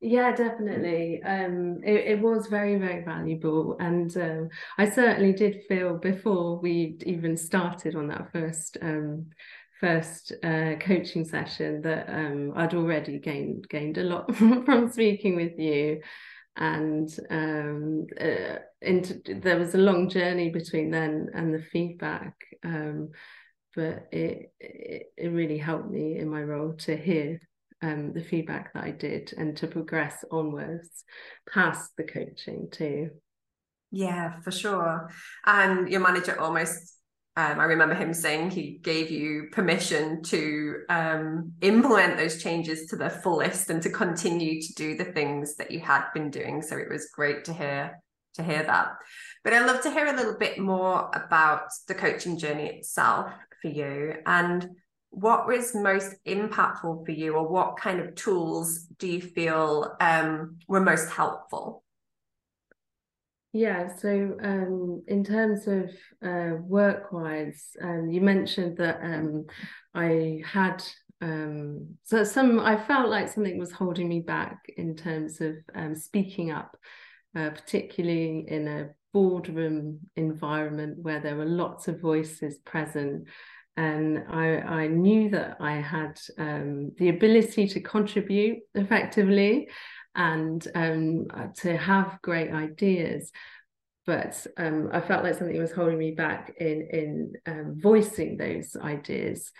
Yeah, 0.00 0.36
definitely. 0.36 1.22
Um, 1.22 1.80
it, 1.82 2.18
it 2.18 2.20
was 2.20 2.48
very, 2.48 2.76
very 2.76 3.02
valuable. 3.02 3.76
And 3.80 4.14
um, 4.18 4.48
I 4.76 4.90
certainly 4.90 5.32
did 5.32 5.62
feel 5.66 5.96
before 5.96 6.60
we 6.60 6.98
even 7.06 7.38
started 7.38 7.96
on 7.96 8.08
that 8.08 8.30
first 8.30 8.76
um, 8.82 9.30
first 9.80 10.32
uh, 10.42 10.74
coaching 10.80 11.24
session 11.24 11.82
that 11.82 12.08
um, 12.08 12.52
I'd 12.56 12.74
already 12.74 13.18
gained 13.18 13.68
gained 13.68 13.98
a 13.98 14.04
lot 14.04 14.34
from 14.36 14.90
speaking 14.90 15.36
with 15.36 15.58
you. 15.58 16.00
And 16.56 17.08
um, 17.30 18.06
uh, 18.20 18.58
into, 18.80 19.20
there 19.40 19.58
was 19.58 19.74
a 19.74 19.78
long 19.78 20.08
journey 20.08 20.50
between 20.50 20.90
then 20.90 21.30
and 21.34 21.52
the 21.52 21.62
feedback. 21.62 22.34
Um, 22.64 23.10
but 23.74 24.08
it, 24.12 24.52
it, 24.60 25.12
it 25.16 25.28
really 25.28 25.58
helped 25.58 25.90
me 25.90 26.16
in 26.18 26.28
my 26.28 26.42
role 26.42 26.74
to 26.74 26.96
hear 26.96 27.40
um, 27.82 28.12
the 28.12 28.22
feedback 28.22 28.72
that 28.72 28.84
I 28.84 28.90
did 28.90 29.34
and 29.36 29.56
to 29.58 29.66
progress 29.66 30.24
onwards 30.30 31.04
past 31.52 31.90
the 31.96 32.04
coaching 32.04 32.68
too. 32.70 33.10
Yeah, 33.90 34.40
for 34.40 34.50
sure. 34.50 35.10
And 35.44 35.88
your 35.88 36.00
manager 36.00 36.40
almost, 36.40 36.94
um, 37.36 37.58
I 37.58 37.64
remember 37.64 37.96
him 37.96 38.14
saying 38.14 38.50
he 38.50 38.78
gave 38.82 39.10
you 39.10 39.48
permission 39.50 40.22
to 40.24 40.82
um, 40.88 41.52
implement 41.62 42.16
those 42.16 42.40
changes 42.40 42.86
to 42.90 42.96
the 42.96 43.10
fullest 43.10 43.70
and 43.70 43.82
to 43.82 43.90
continue 43.90 44.62
to 44.62 44.74
do 44.74 44.96
the 44.96 45.04
things 45.04 45.56
that 45.56 45.72
you 45.72 45.80
had 45.80 46.04
been 46.14 46.30
doing. 46.30 46.62
So 46.62 46.76
it 46.76 46.88
was 46.88 47.10
great 47.12 47.44
to 47.46 47.52
hear 47.52 48.00
to 48.34 48.42
hear 48.42 48.62
that. 48.64 48.88
But 49.42 49.52
I'd 49.52 49.66
love 49.66 49.80
to 49.82 49.90
hear 49.90 50.06
a 50.06 50.16
little 50.16 50.36
bit 50.36 50.58
more 50.58 51.10
about 51.14 51.68
the 51.86 51.94
coaching 51.94 52.36
journey 52.36 52.66
itself 52.66 53.30
for 53.62 53.68
you 53.68 54.14
and 54.26 54.68
what 55.10 55.46
was 55.46 55.74
most 55.74 56.16
impactful 56.26 57.06
for 57.06 57.12
you 57.12 57.34
or 57.34 57.48
what 57.48 57.76
kind 57.76 58.00
of 58.00 58.16
tools 58.16 58.86
do 58.98 59.06
you 59.06 59.20
feel 59.20 59.94
um, 60.00 60.58
were 60.66 60.80
most 60.80 61.08
helpful 61.08 61.83
yeah 63.54 63.86
so 63.86 64.36
um, 64.42 65.02
in 65.08 65.24
terms 65.24 65.66
of 65.66 65.90
uh, 66.22 66.56
work 66.60 67.12
wise 67.12 67.70
um, 67.82 68.10
you 68.10 68.20
mentioned 68.20 68.76
that 68.76 69.00
um, 69.02 69.46
i 69.94 70.42
had 70.44 70.84
um, 71.22 71.86
so 72.02 72.22
some 72.24 72.60
i 72.60 72.76
felt 72.76 73.08
like 73.08 73.28
something 73.28 73.58
was 73.58 73.72
holding 73.72 74.08
me 74.08 74.20
back 74.20 74.58
in 74.76 74.94
terms 74.94 75.40
of 75.40 75.54
um, 75.74 75.94
speaking 75.94 76.50
up 76.50 76.76
uh, 77.36 77.50
particularly 77.50 78.44
in 78.48 78.68
a 78.68 78.90
boardroom 79.14 80.00
environment 80.16 80.98
where 81.00 81.20
there 81.20 81.36
were 81.36 81.46
lots 81.46 81.88
of 81.88 82.00
voices 82.00 82.58
present. 82.58 83.26
And 83.76 84.24
I, 84.28 84.58
I 84.58 84.86
knew 84.88 85.30
that 85.30 85.56
I 85.60 85.74
had 85.74 86.20
um, 86.38 86.92
the 86.98 87.08
ability 87.08 87.68
to 87.68 87.80
contribute 87.80 88.58
effectively 88.74 89.68
and 90.14 90.66
um, 90.74 91.26
to 91.56 91.76
have 91.76 92.18
great 92.22 92.50
ideas. 92.50 93.30
But 94.06 94.46
um, 94.58 94.90
I 94.92 95.00
felt 95.00 95.24
like 95.24 95.34
something 95.34 95.58
was 95.58 95.72
holding 95.72 95.98
me 95.98 96.10
back 96.10 96.54
in 96.60 96.88
in 96.92 97.32
um, 97.46 97.80
voicing 97.80 98.36
those 98.36 98.76
ideas 98.76 99.50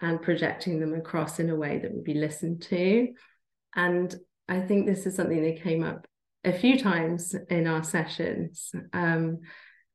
and 0.00 0.20
projecting 0.20 0.78
them 0.78 0.94
across 0.94 1.40
in 1.40 1.48
a 1.48 1.56
way 1.56 1.78
that 1.78 1.92
would 1.92 2.04
be 2.04 2.14
listened 2.14 2.62
to. 2.64 3.08
And 3.74 4.14
I 4.48 4.60
think 4.60 4.86
this 4.86 5.06
is 5.06 5.16
something 5.16 5.42
that 5.42 5.62
came 5.62 5.82
up 5.82 6.06
a 6.44 6.52
few 6.52 6.78
times 6.78 7.34
in 7.48 7.66
our 7.66 7.82
sessions. 7.82 8.72
Um, 8.92 9.40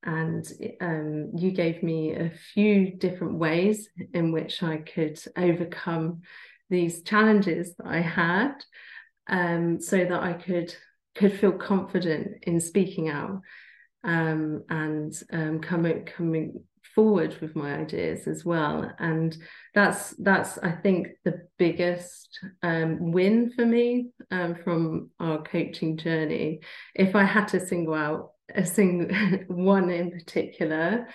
and 0.03 0.45
um, 0.79 1.31
you 1.35 1.51
gave 1.51 1.83
me 1.83 2.13
a 2.13 2.31
few 2.53 2.91
different 2.91 3.35
ways 3.35 3.89
in 4.13 4.31
which 4.31 4.63
I 4.63 4.77
could 4.77 5.19
overcome 5.37 6.21
these 6.69 7.03
challenges 7.03 7.75
that 7.75 7.87
I 7.87 7.99
had, 7.99 8.53
um, 9.29 9.79
so 9.79 9.97
that 9.97 10.23
I 10.23 10.33
could 10.33 10.73
could 11.15 11.37
feel 11.39 11.51
confident 11.51 12.43
in 12.43 12.59
speaking 12.59 13.09
out 13.09 13.41
um, 14.03 14.63
and 14.69 15.13
um, 15.31 15.59
coming 15.59 16.05
coming 16.05 16.63
forward 16.95 17.37
with 17.39 17.55
my 17.55 17.75
ideas 17.75 18.27
as 18.27 18.43
well. 18.43 18.91
And 18.99 19.37
that's 19.73 20.11
that's 20.17 20.57
I 20.57 20.71
think 20.71 21.09
the 21.23 21.47
biggest 21.57 22.39
um, 22.63 23.11
win 23.11 23.51
for 23.55 23.65
me 23.65 24.09
um, 24.31 24.55
from 24.63 25.11
our 25.19 25.41
coaching 25.43 25.97
journey. 25.97 26.61
If 26.95 27.15
I 27.15 27.23
had 27.23 27.47
to 27.49 27.65
single 27.65 27.93
out 27.93 28.31
a 28.55 28.65
single 28.65 29.15
one 29.47 29.89
in 29.89 30.11
particular. 30.11 31.07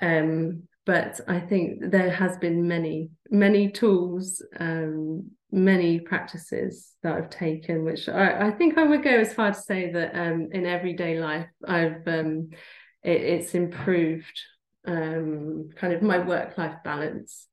Um, 0.00 0.64
but 0.86 1.20
I 1.28 1.40
think 1.40 1.90
there 1.90 2.10
has 2.10 2.38
been 2.38 2.66
many, 2.66 3.10
many 3.30 3.70
tools, 3.70 4.42
um, 4.58 5.32
many 5.50 6.00
practices 6.00 6.94
that 7.02 7.14
I've 7.14 7.30
taken, 7.30 7.84
which 7.84 8.08
I, 8.08 8.48
I, 8.48 8.50
think 8.50 8.76
I 8.76 8.84
would 8.84 9.02
go 9.02 9.10
as 9.10 9.32
far 9.32 9.52
to 9.52 9.60
say 9.60 9.90
that 9.92 10.14
um, 10.14 10.48
in 10.52 10.66
everyday 10.66 11.18
life, 11.18 11.48
I've 11.66 12.06
um, 12.06 12.50
it, 13.02 13.22
it's 13.22 13.54
improved 13.54 14.40
um, 14.86 15.70
kind 15.76 15.92
of 15.92 16.02
my 16.02 16.18
work-life 16.18 16.76
balance 16.84 17.46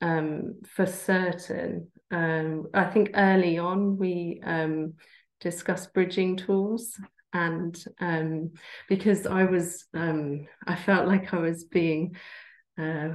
um, 0.00 0.60
for 0.66 0.86
certain. 0.86 1.88
Um, 2.10 2.66
I 2.74 2.84
think 2.84 3.10
early 3.14 3.58
on 3.58 3.96
we 3.96 4.40
discussed 5.40 5.92
bridging 5.92 6.36
tools 6.36 6.98
and 7.32 7.84
um, 8.00 8.52
because 8.88 9.26
I 9.26 9.44
was, 9.44 9.84
um, 9.94 10.46
I 10.66 10.74
felt 10.74 11.06
like 11.06 11.34
I 11.34 11.38
was 11.38 11.64
being 11.64 12.16
uh, 12.78 13.10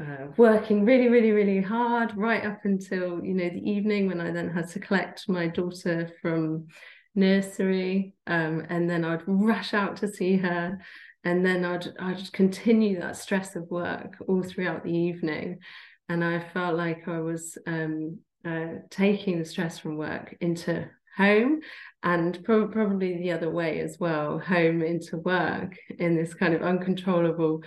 uh, 0.00 0.26
working 0.36 0.84
really, 0.84 1.08
really, 1.08 1.30
really 1.30 1.60
hard 1.60 2.16
right 2.16 2.44
up 2.44 2.64
until 2.64 3.24
you 3.24 3.34
know 3.34 3.48
the 3.48 3.70
evening 3.70 4.08
when 4.08 4.20
I 4.20 4.32
then 4.32 4.50
had 4.50 4.68
to 4.70 4.80
collect 4.80 5.28
my 5.28 5.46
daughter 5.46 6.10
from 6.20 6.66
nursery, 7.14 8.14
um, 8.26 8.66
and 8.68 8.90
then 8.90 9.04
I'd 9.04 9.22
rush 9.26 9.72
out 9.72 9.96
to 9.98 10.08
see 10.08 10.36
her, 10.38 10.78
and 11.22 11.46
then 11.46 11.64
I'd 11.64 11.88
I'd 12.00 12.32
continue 12.32 13.00
that 13.00 13.16
stress 13.16 13.54
of 13.54 13.70
work 13.70 14.16
all 14.26 14.42
throughout 14.42 14.82
the 14.82 14.96
evening, 14.96 15.60
and 16.08 16.24
I 16.24 16.40
felt 16.40 16.76
like 16.76 17.06
I 17.06 17.20
was 17.20 17.56
um, 17.66 18.18
uh, 18.44 18.78
taking 18.90 19.38
the 19.38 19.44
stress 19.44 19.78
from 19.78 19.96
work 19.96 20.36
into 20.40 20.88
home 21.16 21.60
and 22.02 22.42
pro- 22.44 22.66
probably 22.66 23.18
the 23.18 23.30
other 23.30 23.50
way 23.50 23.78
as 23.78 23.98
well 24.00 24.40
home 24.40 24.82
into 24.82 25.16
work 25.18 25.76
in 26.00 26.16
this 26.16 26.34
kind 26.34 26.54
of 26.54 26.62
uncontrollable 26.62 27.62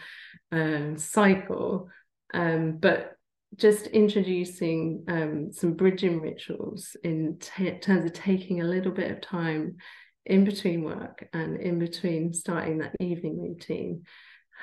um, 0.52 0.98
cycle 0.98 1.90
um, 2.34 2.78
but 2.78 3.14
just 3.56 3.88
introducing 3.88 5.04
um, 5.08 5.52
some 5.52 5.74
bridging 5.74 6.20
rituals 6.20 6.96
in 7.04 7.38
t- 7.40 7.72
terms 7.80 8.06
of 8.06 8.14
taking 8.14 8.62
a 8.62 8.66
little 8.66 8.92
bit 8.92 9.12
of 9.12 9.22
time 9.22 9.78
in 10.26 10.44
between 10.44 10.84
work 10.84 11.28
and 11.34 11.60
in 11.60 11.80
between 11.80 12.34
starting 12.34 12.80
that 12.80 12.96
evening 13.00 13.42
routine 13.42 14.04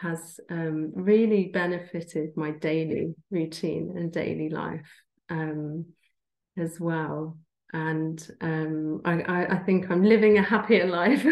has 0.00 0.38
um, 0.50 0.92
really 0.94 1.47
benefited 1.47 2.37
my 2.37 2.50
daily 2.50 3.14
routine 3.30 3.94
and 3.97 4.12
daily 4.12 4.50
life 4.50 4.90
um, 5.30 5.87
as 6.59 6.78
well 6.78 7.38
and 7.75 8.30
um, 8.40 9.00
I, 9.04 9.47
I, 9.47 9.56
think 9.59 9.90
I'm 9.90 10.04
living 10.04 10.38
a 10.38 10.42
happier 10.42 10.87
life 11.02 11.26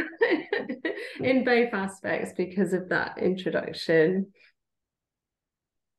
in 1.21 1.45
both 1.45 1.73
aspects 1.73 2.33
because 2.37 2.73
of 2.73 2.89
that 2.89 3.19
introduction. 3.19 4.33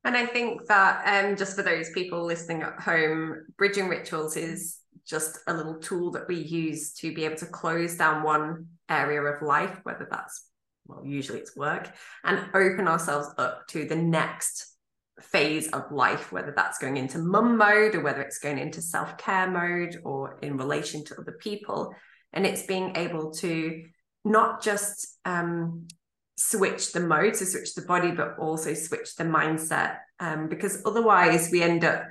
And 0.05 0.17
I 0.17 0.25
think 0.25 0.65
that 0.67 1.25
um, 1.25 1.35
just 1.37 1.55
for 1.55 1.63
those 1.63 1.89
people 1.91 2.25
listening 2.25 2.61
at 2.61 2.79
home, 2.79 3.45
bridging 3.57 3.87
rituals 3.87 4.35
is 4.35 4.79
just 5.07 5.39
a 5.47 5.53
little 5.53 5.79
tool 5.79 6.11
that 6.11 6.27
we 6.27 6.35
use 6.35 6.93
to 6.93 7.13
be 7.13 7.25
able 7.25 7.37
to 7.37 7.45
close 7.45 7.95
down 7.95 8.23
one 8.23 8.67
area 8.89 9.21
of 9.21 9.41
life, 9.41 9.79
whether 9.83 10.07
that's, 10.09 10.49
well, 10.85 11.05
usually 11.05 11.39
it's 11.39 11.55
work, 11.55 11.89
and 12.23 12.39
open 12.53 12.87
ourselves 12.87 13.29
up 13.37 13.67
to 13.67 13.85
the 13.85 13.95
next 13.95 14.73
phase 15.21 15.69
of 15.69 15.91
life, 15.91 16.31
whether 16.31 16.53
that's 16.55 16.79
going 16.79 16.97
into 16.97 17.19
mum 17.19 17.57
mode 17.57 17.95
or 17.95 18.01
whether 18.01 18.21
it's 18.21 18.39
going 18.39 18.59
into 18.59 18.81
self 18.81 19.17
care 19.17 19.49
mode 19.49 19.97
or 20.03 20.37
in 20.41 20.57
relation 20.57 21.03
to 21.05 21.15
other 21.19 21.37
people. 21.39 21.93
And 22.33 22.45
it's 22.45 22.65
being 22.65 22.95
able 22.95 23.31
to 23.35 23.83
not 24.25 24.63
just 24.63 25.19
um, 25.23 25.87
switch 26.35 26.91
the 26.91 26.99
mode, 26.99 27.35
so 27.35 27.45
switch 27.45 27.75
the 27.75 27.83
body, 27.83 28.11
but 28.11 28.37
also 28.39 28.73
switch 28.73 29.15
the 29.15 29.23
mindset. 29.23 29.97
Um, 30.19 30.49
because 30.49 30.81
otherwise, 30.85 31.49
we 31.51 31.61
end 31.61 31.83
up 31.83 32.03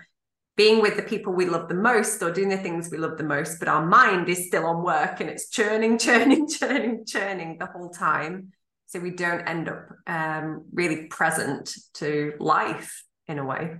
being 0.56 0.82
with 0.82 0.96
the 0.96 1.02
people 1.02 1.32
we 1.32 1.46
love 1.46 1.68
the 1.68 1.74
most 1.74 2.22
or 2.22 2.30
doing 2.30 2.48
the 2.48 2.58
things 2.58 2.90
we 2.90 2.98
love 2.98 3.16
the 3.16 3.24
most, 3.24 3.58
but 3.58 3.68
our 3.68 3.84
mind 3.84 4.28
is 4.28 4.46
still 4.46 4.66
on 4.66 4.84
work 4.84 5.20
and 5.20 5.30
it's 5.30 5.48
churning, 5.48 5.98
churning, 6.06 6.48
churning, 6.48 7.04
churning 7.06 7.58
the 7.58 7.66
whole 7.66 7.90
time. 7.90 8.52
So 8.86 9.00
we 9.00 9.10
don't 9.10 9.48
end 9.48 9.70
up 9.70 9.88
um, 10.06 10.66
really 10.72 11.06
present 11.06 11.74
to 11.94 12.34
life 12.38 13.04
in 13.26 13.38
a 13.38 13.44
way. 13.44 13.76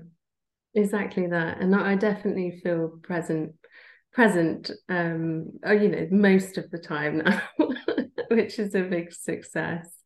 Exactly 0.74 1.26
that. 1.26 1.60
And 1.60 1.74
i 1.74 1.94
definitely 1.94 2.60
feel 2.62 2.98
present 3.02 3.54
present 4.12 4.70
um 4.90 5.52
uh, 5.66 5.72
you 5.72 5.88
know 5.88 6.06
most 6.10 6.58
of 6.58 6.70
the 6.70 6.78
time 6.78 7.18
now 7.18 7.42
which 8.30 8.58
is 8.58 8.74
a 8.74 8.82
big 8.82 9.12
success 9.12 10.01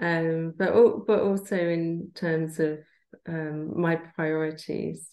um 0.00 0.54
but 0.56 0.72
but 1.06 1.20
also 1.20 1.56
in 1.56 2.10
terms 2.14 2.58
of 2.58 2.78
um 3.28 3.80
my 3.80 3.96
priorities 3.96 5.10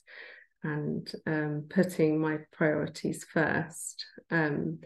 and 0.63 1.11
um, 1.25 1.65
putting 1.69 2.19
my 2.19 2.37
priorities 2.51 3.25
first. 3.31 4.05
Um, 4.31 4.79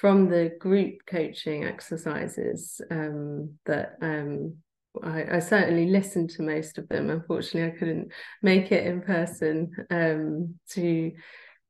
from 0.00 0.28
the 0.28 0.52
group 0.58 1.00
coaching 1.06 1.64
exercises 1.64 2.80
um, 2.90 3.54
that 3.66 3.96
um, 4.02 4.56
I, 5.02 5.36
I, 5.36 5.38
certainly 5.38 5.86
listened 5.86 6.30
to 6.30 6.42
most 6.42 6.78
of 6.78 6.88
them. 6.88 7.10
Unfortunately, 7.10 7.72
I 7.72 7.78
couldn't 7.78 8.12
make 8.42 8.72
it 8.72 8.86
in 8.86 9.02
person 9.02 9.70
to 9.90 11.12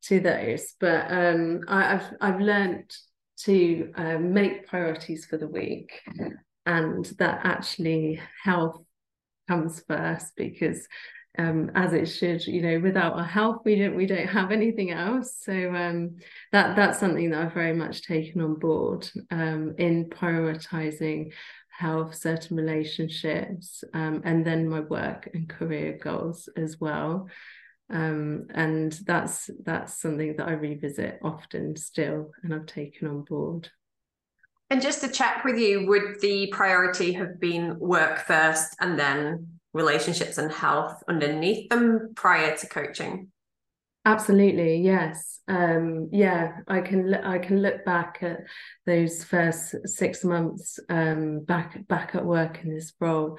to 0.04 0.20
those, 0.20 0.74
but 0.80 1.10
I, 1.10 1.82
have 1.82 2.14
I've 2.22 2.40
learned 2.40 2.90
to 3.40 3.92
make 4.18 4.66
priorities 4.66 5.26
for 5.26 5.36
the 5.36 5.48
week, 5.48 6.00
and 6.66 7.04
that 7.18 7.40
actually 7.44 8.20
health 8.42 8.82
comes 9.48 9.82
first 9.88 10.32
because 10.36 10.86
um, 11.38 11.70
as 11.74 11.92
it 11.92 12.06
should. 12.06 12.46
You 12.46 12.62
know, 12.62 12.80
without 12.80 13.14
our 13.14 13.24
health, 13.24 13.62
we 13.64 13.76
don't 13.76 13.96
we 13.96 14.06
don't 14.06 14.26
have 14.26 14.50
anything 14.50 14.90
else. 14.90 15.36
So 15.40 15.74
um, 15.74 16.16
that 16.52 16.76
that's 16.76 16.98
something 16.98 17.30
that 17.30 17.46
I've 17.46 17.54
very 17.54 17.74
much 17.74 18.02
taken 18.02 18.40
on 18.40 18.58
board 18.58 19.08
um, 19.30 19.74
in 19.78 20.06
prioritizing 20.06 21.32
health, 21.68 22.14
certain 22.14 22.56
relationships, 22.56 23.84
um, 23.94 24.22
and 24.24 24.44
then 24.44 24.68
my 24.68 24.80
work 24.80 25.30
and 25.32 25.48
career 25.48 25.98
goals 26.02 26.48
as 26.56 26.78
well. 26.80 27.28
Um, 27.88 28.46
and 28.54 28.92
that's 29.04 29.50
that's 29.64 30.00
something 30.00 30.36
that 30.36 30.48
I 30.48 30.52
revisit 30.52 31.20
often 31.22 31.76
still, 31.76 32.32
and 32.42 32.54
I've 32.54 32.66
taken 32.66 33.08
on 33.08 33.22
board. 33.22 33.70
And 34.70 34.80
just 34.80 35.00
to 35.00 35.08
check 35.08 35.44
with 35.44 35.58
you, 35.58 35.86
would 35.88 36.20
the 36.20 36.46
priority 36.52 37.12
have 37.14 37.40
been 37.40 37.76
work 37.80 38.20
first 38.20 38.76
and 38.80 38.96
then 38.96 39.48
relationships 39.72 40.38
and 40.38 40.50
health 40.50 41.02
underneath 41.08 41.68
them 41.68 42.12
prior 42.14 42.56
to 42.56 42.66
coaching? 42.68 43.32
Absolutely, 44.04 44.76
yes. 44.76 45.40
Um, 45.48 46.08
yeah, 46.12 46.58
I 46.68 46.80
can 46.80 47.12
I 47.12 47.38
can 47.38 47.60
look 47.60 47.84
back 47.84 48.18
at 48.22 48.38
those 48.86 49.24
first 49.24 49.74
six 49.84 50.24
months 50.24 50.78
um, 50.88 51.40
back 51.40 51.86
back 51.86 52.14
at 52.14 52.24
work 52.24 52.60
in 52.62 52.72
this 52.72 52.94
role, 53.00 53.38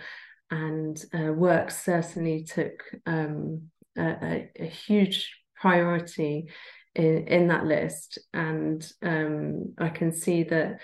and 0.52 1.04
uh, 1.14 1.32
work 1.32 1.72
certainly 1.72 2.44
took 2.44 2.84
um, 3.06 3.70
a, 3.98 4.50
a, 4.60 4.66
huge 4.66 5.34
priority 5.56 6.50
in 6.94 7.28
in 7.28 7.48
that 7.48 7.66
list, 7.66 8.20
and 8.34 8.88
um, 9.02 9.74
I 9.80 9.90
can 9.90 10.12
see 10.12 10.44
that 10.44 10.80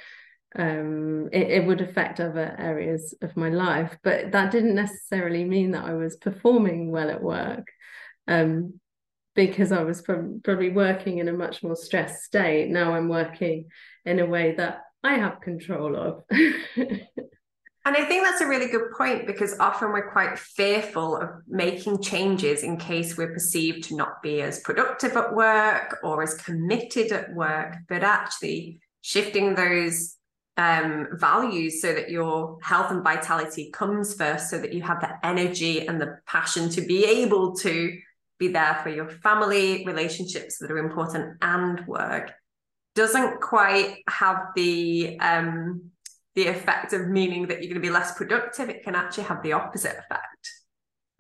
um, 0.58 1.30
it, 1.32 1.50
it, 1.50 1.66
would 1.66 1.82
affect 1.82 2.20
other 2.20 2.56
areas 2.58 3.14
of 3.22 3.38
my 3.38 3.50
life. 3.50 3.98
But 4.04 4.32
that 4.32 4.52
didn't 4.52 4.76
necessarily 4.76 5.44
mean 5.44 5.72
that 5.72 5.86
I 5.86 5.94
was 5.94 6.18
performing 6.18 6.92
well 6.92 7.10
at 7.10 7.22
work 7.22 7.68
um, 8.28 8.80
because 9.36 9.72
I 9.72 9.84
was 9.84 10.02
pro- 10.02 10.40
probably 10.44 10.70
working 10.70 11.20
in 11.20 11.28
a 11.28 11.34
much 11.34 11.64
more 11.64 11.76
stressed 11.76 12.24
state. 12.24 12.70
Now 12.70 12.94
I'm 12.94 13.08
working 13.08 13.66
in 14.06 14.20
a 14.20 14.26
way 14.26 14.56
that 14.56 14.82
I 15.04 15.16
have 15.16 15.42
control 15.42 15.96
of. 15.96 16.24
And 17.88 17.96
I 17.96 18.04
think 18.04 18.26
that's 18.26 18.42
a 18.42 18.48
really 18.48 18.68
good 18.68 18.92
point 18.98 19.26
because 19.26 19.58
often 19.62 19.94
we're 19.94 20.12
quite 20.12 20.38
fearful 20.38 21.16
of 21.16 21.30
making 21.48 22.02
changes 22.02 22.62
in 22.62 22.76
case 22.76 23.16
we're 23.16 23.32
perceived 23.32 23.86
to 23.86 23.96
not 23.96 24.22
be 24.22 24.42
as 24.42 24.60
productive 24.60 25.16
at 25.16 25.34
work 25.34 25.98
or 26.04 26.22
as 26.22 26.34
committed 26.34 27.14
at 27.14 27.34
work. 27.34 27.78
But 27.88 28.04
actually, 28.04 28.82
shifting 29.00 29.56
those 29.56 30.17
um, 30.58 31.08
values 31.14 31.82
so 31.82 31.94
that 31.94 32.10
your 32.10 32.58
health 32.62 32.92
and 32.92 33.04
vitality 33.04 33.70
comes 33.72 34.16
first, 34.16 34.50
so 34.50 34.58
that 34.58 34.74
you 34.74 34.82
have 34.82 35.00
the 35.00 35.26
energy 35.26 35.88
and 35.88 36.02
the 36.02 36.18
passion 36.26 36.70
to 36.70 36.82
be 36.82 37.06
able 37.06 37.56
to 37.58 37.98
be 38.40 38.50
there 38.50 38.80
for 38.84 38.90
your 38.90 39.10
family, 39.10 39.84
relationships 39.86 40.58
that 40.58 40.72
are 40.72 40.78
important, 40.78 41.38
and 41.42 41.86
work, 41.88 42.32
doesn't 42.96 43.40
quite 43.42 43.98
have 44.10 44.38
the 44.56 45.18
um, 45.20 45.92
the 46.36 46.48
effect 46.48 46.94
of 46.94 47.08
meaning 47.08 47.48
that 47.48 47.62
you're 47.62 47.74
going 47.74 47.82
to 47.82 47.88
be 47.88 47.90
less 47.90 48.16
productive. 48.16 48.70
It 48.70 48.84
can 48.84 48.96
actually 48.96 49.24
have 49.24 49.42
the 49.42 49.54
opposite 49.54 49.98
effect. 49.98 50.52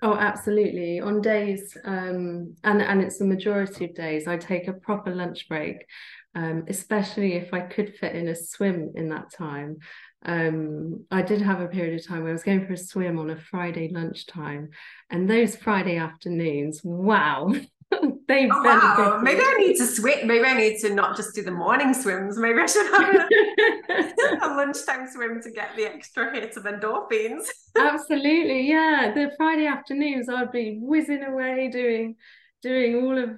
Oh, 0.03 0.13
absolutely. 0.13 0.99
On 0.99 1.21
days, 1.21 1.75
um, 1.85 2.55
and 2.63 2.81
and 2.81 3.01
it's 3.01 3.17
the 3.17 3.25
majority 3.25 3.85
of 3.85 3.95
days, 3.95 4.27
I 4.27 4.37
take 4.37 4.67
a 4.67 4.73
proper 4.73 5.13
lunch 5.13 5.47
break 5.47 5.85
um, 6.35 6.65
especially 6.67 7.33
if 7.33 7.53
I 7.53 7.61
could 7.61 7.95
fit 7.95 8.15
in 8.15 8.27
a 8.27 8.35
swim 8.35 8.93
in 8.95 9.09
that 9.09 9.31
time. 9.31 9.77
Um, 10.25 11.05
I 11.11 11.21
did 11.21 11.41
have 11.41 11.61
a 11.61 11.67
period 11.67 11.99
of 11.99 12.05
time 12.05 12.21
where 12.21 12.29
I 12.29 12.33
was 12.33 12.43
going 12.43 12.65
for 12.65 12.73
a 12.73 12.77
swim 12.77 13.19
on 13.19 13.29
a 13.29 13.37
Friday 13.37 13.89
lunchtime, 13.91 14.69
and 15.09 15.29
those 15.29 15.55
Friday 15.55 15.97
afternoons, 15.97 16.81
wow. 16.83 17.53
they 18.27 18.49
oh, 18.51 18.63
wow. 18.63 19.19
Maybe 19.23 19.41
I 19.41 19.55
need 19.57 19.77
to 19.77 19.85
switch. 19.85 20.25
Maybe 20.25 20.45
I 20.45 20.53
need 20.53 20.79
to 20.79 20.93
not 20.93 21.15
just 21.15 21.33
do 21.33 21.43
the 21.43 21.51
morning 21.51 21.93
swims. 21.93 22.37
Maybe 22.37 22.59
I 22.59 22.65
should 22.65 22.91
have 22.91 23.15
a, 23.15 24.45
a 24.45 24.49
lunchtime 24.55 25.07
swim 25.07 25.41
to 25.41 25.51
get 25.51 25.75
the 25.75 25.85
extra 25.85 26.33
hit 26.33 26.57
of 26.57 26.63
endorphins. 26.63 27.47
Absolutely, 27.77 28.67
yeah. 28.67 29.11
The 29.15 29.31
Friday 29.37 29.67
afternoons, 29.67 30.27
I'd 30.27 30.51
be 30.51 30.79
whizzing 30.81 31.23
away 31.23 31.69
doing 31.71 32.15
doing 32.67 33.03
all 33.03 33.17
of 33.17 33.29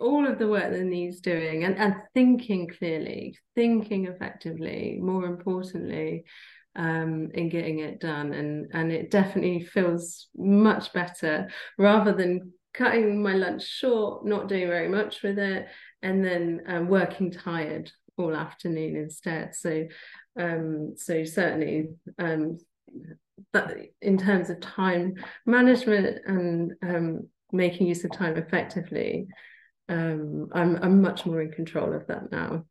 all 0.00 0.26
of 0.26 0.38
the 0.38 0.48
work 0.48 0.70
that 0.70 0.84
needs 0.84 1.20
doing 1.20 1.64
and, 1.64 1.76
and 1.78 1.94
thinking 2.12 2.68
clearly 2.68 3.36
thinking 3.54 4.06
effectively 4.06 4.98
more 5.00 5.24
importantly 5.24 6.24
um, 6.76 7.30
in 7.34 7.48
getting 7.48 7.80
it 7.80 8.00
done. 8.00 8.32
And 8.32 8.70
and 8.72 8.92
it 8.92 9.10
definitely 9.10 9.64
feels 9.64 10.28
much 10.36 10.92
better 10.92 11.48
rather 11.78 12.12
than 12.12 12.52
cutting 12.72 13.22
my 13.22 13.34
lunch 13.34 13.64
short 13.64 14.26
not 14.26 14.48
doing 14.48 14.66
very 14.66 14.88
much 14.88 15.22
with 15.22 15.38
it 15.38 15.66
and 16.02 16.24
then 16.24 16.62
um, 16.66 16.88
working 16.88 17.30
tired 17.30 17.90
all 18.16 18.34
afternoon 18.34 18.96
instead. 18.96 19.54
So 19.54 19.86
um, 20.38 20.94
so 20.96 21.24
certainly 21.24 21.90
um, 22.18 22.58
that 23.52 23.76
in 24.02 24.18
terms 24.18 24.50
of 24.50 24.60
time 24.60 25.14
management 25.46 26.20
and 26.26 26.72
um, 26.82 27.28
making 27.54 27.86
use 27.86 28.04
of 28.04 28.12
time 28.12 28.36
effectively. 28.36 29.26
Um, 29.88 30.48
I'm, 30.52 30.76
I'm 30.76 31.02
much 31.02 31.26
more 31.26 31.40
in 31.40 31.50
control 31.50 31.92
of 31.94 32.06
that 32.08 32.30
now. 32.30 32.64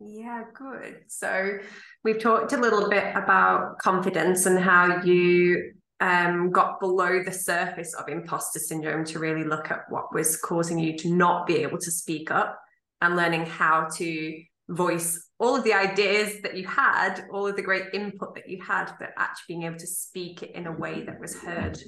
Yeah 0.00 0.44
good. 0.54 1.00
So 1.08 1.58
we've 2.04 2.18
talked 2.18 2.52
a 2.52 2.56
little 2.56 2.88
bit 2.88 3.14
about 3.14 3.78
confidence 3.78 4.46
and 4.46 4.58
how 4.58 5.02
you 5.02 5.72
um, 6.00 6.50
got 6.50 6.80
below 6.80 7.22
the 7.22 7.32
surface 7.32 7.94
of 7.94 8.08
imposter 8.08 8.58
syndrome 8.58 9.04
to 9.06 9.18
really 9.18 9.44
look 9.44 9.70
at 9.70 9.82
what 9.90 10.14
was 10.14 10.36
causing 10.38 10.78
you 10.78 10.96
to 10.98 11.12
not 11.12 11.46
be 11.46 11.56
able 11.56 11.78
to 11.78 11.90
speak 11.90 12.30
up 12.30 12.58
and 13.02 13.16
learning 13.16 13.44
how 13.44 13.88
to 13.96 14.42
voice 14.70 15.28
all 15.38 15.56
of 15.56 15.64
the 15.64 15.74
ideas 15.74 16.40
that 16.42 16.56
you 16.56 16.66
had, 16.66 17.24
all 17.32 17.46
of 17.46 17.56
the 17.56 17.62
great 17.62 17.86
input 17.92 18.34
that 18.34 18.48
you 18.48 18.62
had, 18.62 18.92
but 18.98 19.10
actually 19.18 19.56
being 19.56 19.62
able 19.64 19.78
to 19.78 19.86
speak 19.86 20.42
it 20.42 20.52
in 20.52 20.66
a 20.66 20.72
way 20.72 21.04
that 21.04 21.20
was 21.20 21.40
heard 21.40 21.78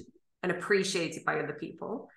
and 0.41 0.51
appreciated 0.51 1.23
by 1.25 1.39
other 1.39 1.57
people. 1.59 2.09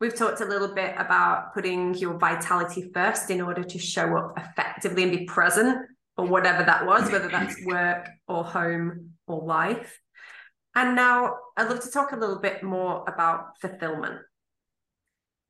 We've 0.00 0.14
talked 0.14 0.40
a 0.40 0.44
little 0.44 0.74
bit 0.74 0.94
about 0.96 1.54
putting 1.54 1.94
your 1.94 2.18
vitality 2.18 2.90
first 2.94 3.30
in 3.30 3.40
order 3.40 3.64
to 3.64 3.78
show 3.78 4.16
up 4.16 4.34
effectively 4.36 5.02
and 5.02 5.12
be 5.12 5.24
present 5.24 5.86
for 6.14 6.24
whatever 6.24 6.62
that 6.62 6.86
was, 6.86 7.10
whether 7.10 7.28
that's 7.28 7.56
work 7.64 8.08
or 8.28 8.44
home 8.44 9.10
or 9.26 9.44
life. 9.44 9.98
And 10.76 10.94
now 10.94 11.34
I'd 11.56 11.68
love 11.68 11.80
to 11.80 11.90
talk 11.90 12.12
a 12.12 12.16
little 12.16 12.38
bit 12.38 12.62
more 12.62 13.04
about 13.08 13.58
fulfillment. 13.60 14.20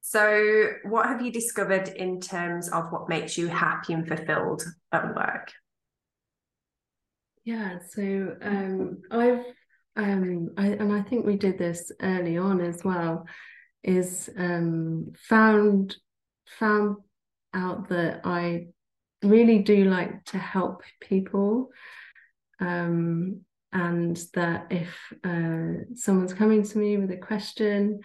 So, 0.00 0.70
what 0.84 1.06
have 1.06 1.20
you 1.20 1.30
discovered 1.30 1.88
in 1.88 2.18
terms 2.18 2.70
of 2.70 2.90
what 2.90 3.10
makes 3.10 3.36
you 3.36 3.48
happy 3.48 3.92
and 3.92 4.08
fulfilled 4.08 4.62
at 4.90 5.14
work? 5.14 5.52
Yeah, 7.44 7.80
so 7.90 8.34
um, 8.40 9.02
I've 9.10 9.44
um, 9.96 10.50
I, 10.56 10.68
and 10.68 10.92
I 10.92 11.02
think 11.02 11.26
we 11.26 11.36
did 11.36 11.58
this 11.58 11.92
early 12.00 12.38
on 12.38 12.60
as 12.60 12.82
well 12.84 13.26
is 13.82 14.30
um, 14.36 15.12
found 15.16 15.96
found 16.58 16.96
out 17.54 17.88
that 17.88 18.20
I 18.24 18.68
really 19.22 19.58
do 19.58 19.84
like 19.84 20.24
to 20.26 20.38
help 20.38 20.82
people 21.00 21.70
um, 22.60 23.40
and 23.72 24.16
that 24.34 24.66
if 24.70 24.96
uh, 25.24 25.84
someone's 25.94 26.34
coming 26.34 26.62
to 26.62 26.78
me 26.78 26.96
with 26.96 27.10
a 27.10 27.16
question 27.16 28.00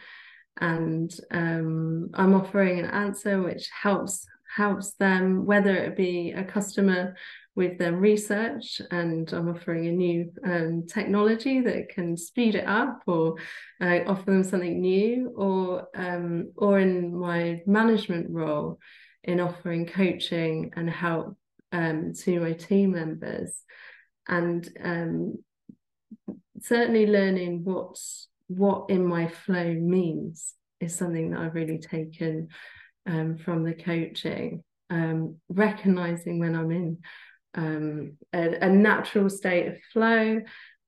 and 0.59 1.11
um, 1.31 2.09
I'm 2.13 2.33
offering 2.33 2.79
an 2.79 2.85
answer 2.85 3.41
which 3.41 3.69
helps 3.81 4.25
helps 4.55 4.93
them 4.93 5.45
whether 5.45 5.75
it 5.75 5.97
be 5.97 6.31
a 6.31 6.43
customer 6.43 7.15
with 7.55 7.77
their 7.77 7.93
research 7.93 8.81
and 8.89 9.31
I'm 9.31 9.49
offering 9.49 9.87
a 9.87 9.91
new 9.91 10.31
um, 10.43 10.85
technology 10.87 11.61
that 11.61 11.89
can 11.89 12.17
speed 12.17 12.55
it 12.55 12.67
up 12.67 13.01
or 13.05 13.35
uh, 13.79 13.99
offer 14.07 14.25
them 14.25 14.43
something 14.43 14.81
new 14.81 15.31
or 15.35 15.87
um, 15.95 16.51
or 16.55 16.79
in 16.79 17.15
my 17.15 17.61
management 17.67 18.27
role 18.29 18.79
in 19.23 19.39
offering 19.39 19.85
coaching 19.85 20.71
and 20.75 20.89
help 20.89 21.37
um, 21.71 22.13
to 22.13 22.39
my 22.39 22.53
team 22.53 22.91
members, 22.91 23.63
and 24.27 24.69
um, 24.83 25.43
certainly 26.61 27.07
learning 27.07 27.63
what's 27.63 28.27
what 28.47 28.89
in 28.89 29.05
my 29.05 29.27
flow 29.27 29.73
means 29.73 30.53
is 30.79 30.95
something 30.95 31.31
that 31.31 31.39
I've 31.39 31.55
really 31.55 31.79
taken 31.79 32.49
um, 33.05 33.37
from 33.37 33.63
the 33.63 33.73
coaching. 33.73 34.63
Um, 34.89 35.37
recognizing 35.49 36.39
when 36.39 36.55
I'm 36.55 36.71
in 36.71 36.97
um, 37.55 38.17
a, 38.31 38.65
a, 38.65 38.69
natural 38.69 39.29
state 39.29 39.67
of 39.67 39.77
flow 39.91 40.41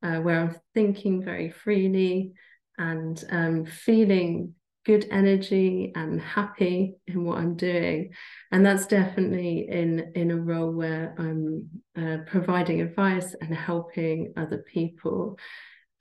uh, 0.04 0.17
where 0.17 0.39
I'm 0.41 0.56
thinking 0.73 1.23
very 1.23 1.49
freely 1.49 2.34
and 2.78 3.23
um, 3.32 3.65
feeling 3.65 4.54
good 4.86 5.08
energy 5.10 5.91
and 5.95 6.21
happy 6.21 6.95
in 7.08 7.23
what 7.25 7.39
I'm 7.39 7.56
doing. 7.56 8.13
And 8.51 8.65
that's 8.65 8.86
definitely 8.86 9.67
in, 9.69 10.12
in 10.13 10.32
a 10.32 10.38
role 10.38 10.71
where 10.71 11.15
I'm 11.17 11.69
uh, 11.97 12.17
providing 12.28 12.82
advice 12.82 13.36
and 13.41 13.54
helping 13.54 14.34
other 14.38 14.63
people 14.71 15.39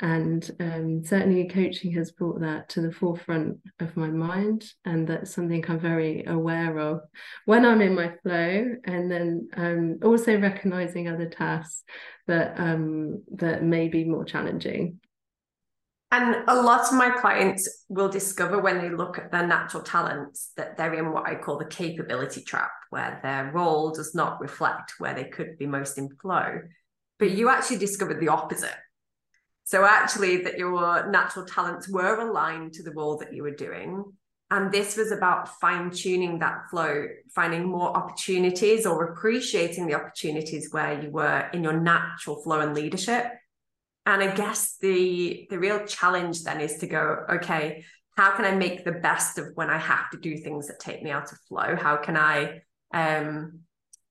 and 0.01 0.51
um, 0.59 1.05
certainly 1.05 1.49
coaching 1.49 1.93
has 1.93 2.11
brought 2.11 2.41
that 2.41 2.69
to 2.71 2.81
the 2.81 2.91
forefront 2.91 3.59
of 3.79 3.97
my 3.97 4.09
mind 4.09 4.65
and 4.85 5.07
that's 5.07 5.33
something 5.33 5.65
i'm 5.69 5.79
very 5.79 6.25
aware 6.27 6.79
of. 6.79 7.01
When 7.45 7.65
i'm 7.65 7.81
in 7.81 7.95
my 7.95 8.13
flow 8.23 8.77
and 8.85 9.11
then 9.11 9.49
um, 9.57 9.99
also 10.03 10.39
recognizing 10.39 11.09
other 11.09 11.29
tasks 11.29 11.85
that 12.27 12.59
um, 12.59 13.23
that 13.35 13.63
may 13.63 13.89
be 13.89 14.05
more 14.05 14.25
challenging. 14.25 15.01
And 16.11 16.45
a 16.47 16.63
lot 16.63 16.87
of 16.87 16.93
my 16.93 17.11
clients 17.11 17.87
will 17.89 18.09
discover 18.09 18.61
when 18.61 18.79
they 18.79 18.89
look 18.89 19.19
at 19.19 19.33
their 19.33 19.47
natural 19.47 19.83
talents 19.83 20.53
that 20.57 20.77
they're 20.77 20.95
in 20.95 21.11
what 21.11 21.27
I 21.27 21.35
call 21.35 21.59
the 21.59 21.65
capability 21.65 22.43
trap, 22.43 22.71
where 22.91 23.19
their 23.25 23.51
role 23.53 23.91
does 23.91 24.15
not 24.15 24.41
reflect 24.41 24.93
where 24.99 25.15
they 25.15 25.25
could 25.25 25.59
be 25.59 25.67
most 25.67 25.99
in 25.99 26.09
flow. 26.23 26.61
But 27.19 27.33
you 27.33 27.49
actually 27.49 27.79
discovered 27.79 28.21
the 28.21 28.29
opposite 28.29 28.77
so 29.65 29.85
actually, 29.85 30.43
that 30.43 30.59
your 30.59 31.11
natural 31.11 31.47
talents 31.47 31.89
were 31.89 32.21
aligned 32.21 32.75
to 32.75 32.83
the 32.83 32.93
role 32.93 33.17
that 33.19 33.33
you 33.33 33.43
were 33.43 33.55
doing. 33.55 34.05
And 34.51 34.71
this 34.71 34.97
was 34.97 35.11
about 35.11 35.59
fine 35.59 35.91
tuning 35.91 36.39
that 36.41 36.69
flow, 36.71 37.07
finding 37.35 37.65
more 37.65 37.97
opportunities 37.97 38.85
or 38.85 39.05
appreciating 39.07 39.87
the 39.87 39.95
opportunities 39.95 40.69
where 40.71 41.03
you 41.03 41.11
were 41.11 41.49
in 41.55 41.65
your 41.65 41.81
natural 41.81 42.43
flow 42.43 42.61
and 42.61 42.75
leadership. 42.75 43.27
And 44.07 44.23
I 44.23 44.35
guess 44.35 44.77
the 44.81 45.47
the 45.49 45.59
real 45.59 45.87
challenge 45.87 46.45
then 46.45 46.61
is 46.61 46.77
to 46.79 46.87
go, 46.87 47.25
okay, 47.31 47.85
how 48.17 48.37
can 48.37 48.45
I 48.45 48.55
make 48.55 48.85
the 48.85 48.93
best 48.93 49.39
of 49.39 49.47
when 49.55 49.71
I 49.71 49.79
have 49.79 50.11
to 50.11 50.19
do 50.19 50.37
things 50.37 50.69
that 50.69 50.79
take 50.79 51.03
me 51.03 51.11
out 51.11 51.33
of 51.33 51.39
flow? 51.49 51.75
How 51.75 51.97
can 51.97 52.17
I 52.17 52.61
um 52.93 53.61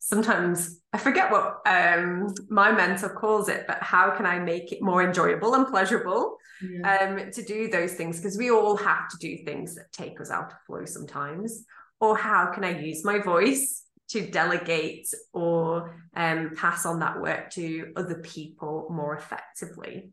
sometimes 0.03 0.81
I 0.91 0.97
forget 0.97 1.31
what 1.31 1.61
um, 1.65 2.33
my 2.49 2.73
mentor 2.73 3.09
calls 3.09 3.47
it, 3.47 3.63
but 3.67 3.81
how 3.81 4.11
can 4.11 4.25
I 4.25 4.37
make 4.37 4.73
it 4.73 4.81
more 4.81 5.01
enjoyable 5.01 5.55
and 5.55 5.65
pleasurable 5.65 6.35
yeah. 6.61 6.97
um, 6.97 7.31
to 7.31 7.41
do 7.41 7.69
those 7.69 7.93
things? 7.93 8.17
Because 8.17 8.37
we 8.37 8.51
all 8.51 8.75
have 8.75 9.07
to 9.09 9.17
do 9.17 9.45
things 9.45 9.75
that 9.75 9.93
take 9.93 10.19
us 10.19 10.29
out 10.29 10.51
of 10.51 10.57
flow 10.67 10.83
sometimes. 10.83 11.63
Or 12.01 12.17
how 12.17 12.51
can 12.51 12.65
I 12.65 12.77
use 12.81 13.05
my 13.05 13.19
voice 13.19 13.83
to 14.09 14.29
delegate 14.29 15.07
or 15.31 15.95
um, 16.17 16.51
pass 16.53 16.85
on 16.85 16.99
that 16.99 17.21
work 17.21 17.49
to 17.51 17.93
other 17.95 18.15
people 18.15 18.87
more 18.91 19.15
effectively? 19.15 20.09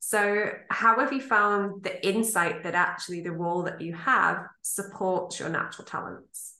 So, 0.00 0.50
how 0.68 0.98
have 0.98 1.14
you 1.14 1.20
found 1.22 1.82
the 1.82 2.06
insight 2.06 2.62
that 2.64 2.74
actually 2.74 3.22
the 3.22 3.32
role 3.32 3.62
that 3.62 3.80
you 3.80 3.94
have 3.94 4.44
supports 4.60 5.40
your 5.40 5.48
natural 5.48 5.86
talents? 5.86 6.56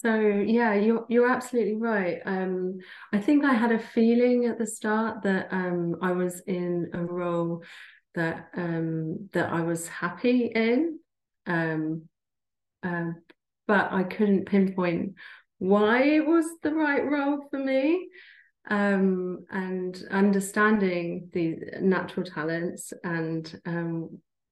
So 0.00 0.14
yeah, 0.14 0.74
you're 0.74 1.04
you're 1.08 1.28
absolutely 1.28 1.74
right. 1.74 2.18
Um, 2.24 2.78
I 3.12 3.18
think 3.18 3.44
I 3.44 3.52
had 3.52 3.72
a 3.72 3.80
feeling 3.80 4.44
at 4.44 4.56
the 4.56 4.66
start 4.66 5.24
that 5.24 5.48
um, 5.50 5.96
I 6.00 6.12
was 6.12 6.38
in 6.46 6.90
a 6.94 7.02
role 7.02 7.64
that 8.14 8.48
um, 8.56 9.28
that 9.32 9.52
I 9.52 9.60
was 9.62 9.88
happy 9.88 10.52
in, 10.54 11.00
uh, 11.48 13.10
but 13.66 13.92
I 13.92 14.04
couldn't 14.04 14.46
pinpoint 14.46 15.14
why 15.58 16.02
it 16.04 16.24
was 16.24 16.46
the 16.62 16.72
right 16.72 17.04
role 17.04 17.48
for 17.50 17.58
me. 17.58 18.08
Um, 18.70 19.46
and 19.50 20.00
understanding 20.12 21.30
the 21.32 21.56
natural 21.80 22.24
talents 22.24 22.92
and 23.02 23.60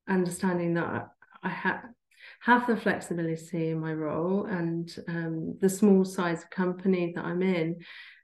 understanding 0.08 0.74
that 0.74 1.08
I 1.42 1.48
had 1.50 1.82
have 2.46 2.64
the 2.68 2.76
flexibility 2.76 3.70
in 3.70 3.80
my 3.80 3.92
role 3.92 4.46
and 4.46 4.96
um, 5.08 5.58
the 5.60 5.68
small 5.68 6.04
size 6.04 6.44
company 6.48 7.12
that 7.12 7.24
I'm 7.24 7.42
in 7.42 7.80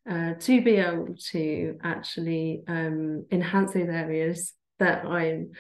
uh, 0.08 0.35
to 0.38 0.62
be 0.62 0.76
able 0.76 1.16
to 1.32 1.76
actually 1.82 2.62
um, 2.68 3.26
enhance 3.32 3.72
those 3.72 3.88
areas 3.88 4.52
that 4.78 5.04
I'm 5.04 5.50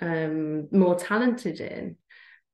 um, 0.00 0.68
more 0.72 0.96
talented 0.96 1.60
in. 1.60 1.94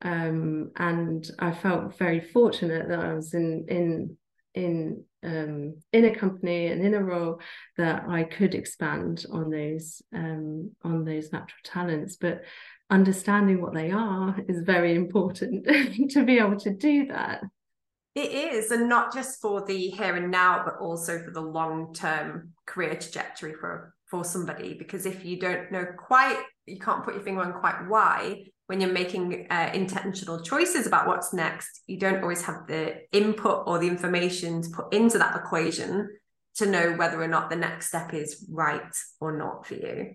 Um, 0.02 0.72
and 0.76 1.26
I 1.38 1.52
felt 1.52 1.96
very 1.96 2.20
fortunate 2.20 2.88
that 2.88 3.00
I 3.00 3.14
was 3.14 3.32
in 3.32 3.64
in 3.68 4.18
in 4.54 5.04
um, 5.22 5.76
in 5.94 6.04
a 6.04 6.14
company 6.14 6.66
and 6.66 6.84
in 6.84 6.92
a 6.92 7.02
role 7.02 7.40
that 7.78 8.04
I 8.06 8.24
could 8.24 8.54
expand 8.54 9.24
on 9.32 9.50
those 9.50 10.02
um, 10.14 10.72
on 10.82 11.06
those 11.06 11.32
natural 11.32 11.62
talents. 11.64 12.16
But 12.16 12.42
understanding 12.90 13.60
what 13.60 13.74
they 13.74 13.90
are 13.90 14.36
is 14.48 14.60
very 14.62 14.94
important 14.94 15.66
to 16.10 16.24
be 16.24 16.38
able 16.38 16.58
to 16.60 16.70
do 16.70 17.06
that. 17.06 17.42
It 18.14 18.30
is, 18.30 18.70
and 18.70 18.88
not 18.88 19.12
just 19.12 19.40
for 19.40 19.64
the 19.66 19.88
here 19.88 20.14
and 20.14 20.30
now, 20.30 20.62
but 20.64 20.76
also 20.78 21.18
for 21.24 21.32
the 21.32 21.40
long 21.40 21.92
term 21.92 22.52
career 22.64 22.94
trajectory 22.94 23.54
for 23.54 23.94
for 24.06 24.24
somebody. 24.24 24.74
Because 24.74 25.06
if 25.06 25.24
you 25.24 25.40
don't 25.40 25.72
know 25.72 25.84
quite, 25.98 26.40
you 26.66 26.78
can't 26.78 27.04
put 27.04 27.14
your 27.14 27.24
finger 27.24 27.42
on 27.42 27.54
quite 27.54 27.88
why. 27.88 28.44
When 28.66 28.80
you're 28.80 28.92
making 28.92 29.48
uh, 29.50 29.70
intentional 29.74 30.40
choices 30.42 30.86
about 30.86 31.06
what's 31.06 31.34
next, 31.34 31.82
you 31.86 31.98
don't 31.98 32.22
always 32.22 32.42
have 32.42 32.66
the 32.68 33.00
input 33.12 33.64
or 33.66 33.78
the 33.78 33.88
information 33.88 34.62
to 34.62 34.70
put 34.70 34.94
into 34.94 35.18
that 35.18 35.36
equation 35.36 36.08
to 36.56 36.66
know 36.66 36.92
whether 36.92 37.20
or 37.20 37.28
not 37.28 37.50
the 37.50 37.56
next 37.56 37.88
step 37.88 38.14
is 38.14 38.46
right 38.48 38.94
or 39.20 39.36
not 39.36 39.66
for 39.66 39.74
you. 39.74 40.14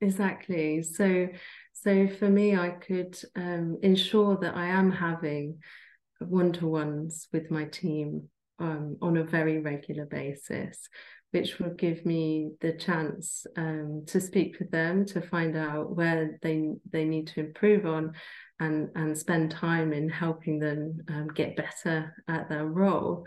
Exactly. 0.00 0.82
So, 0.82 1.28
so 1.72 2.08
for 2.08 2.28
me, 2.28 2.56
I 2.56 2.70
could 2.70 3.18
um, 3.36 3.78
ensure 3.82 4.36
that 4.38 4.56
I 4.56 4.66
am 4.66 4.90
having 4.90 5.58
one 6.20 6.52
to 6.54 6.66
ones 6.66 7.28
with 7.32 7.50
my 7.50 7.64
team 7.64 8.28
um, 8.58 8.96
on 9.02 9.16
a 9.16 9.24
very 9.24 9.58
regular 9.60 10.06
basis, 10.06 10.88
which 11.32 11.58
will 11.58 11.74
give 11.74 12.04
me 12.06 12.50
the 12.60 12.72
chance 12.72 13.46
um, 13.56 14.04
to 14.06 14.20
speak 14.20 14.58
with 14.58 14.70
them 14.70 15.04
to 15.06 15.20
find 15.20 15.56
out 15.56 15.94
where 15.96 16.38
they 16.42 16.70
they 16.90 17.04
need 17.04 17.26
to 17.28 17.40
improve 17.40 17.86
on, 17.86 18.12
and 18.60 18.90
and 18.94 19.16
spend 19.16 19.50
time 19.50 19.92
in 19.92 20.08
helping 20.08 20.58
them 20.58 20.98
um, 21.08 21.28
get 21.28 21.56
better 21.56 22.14
at 22.28 22.48
their 22.48 22.66
role. 22.66 23.26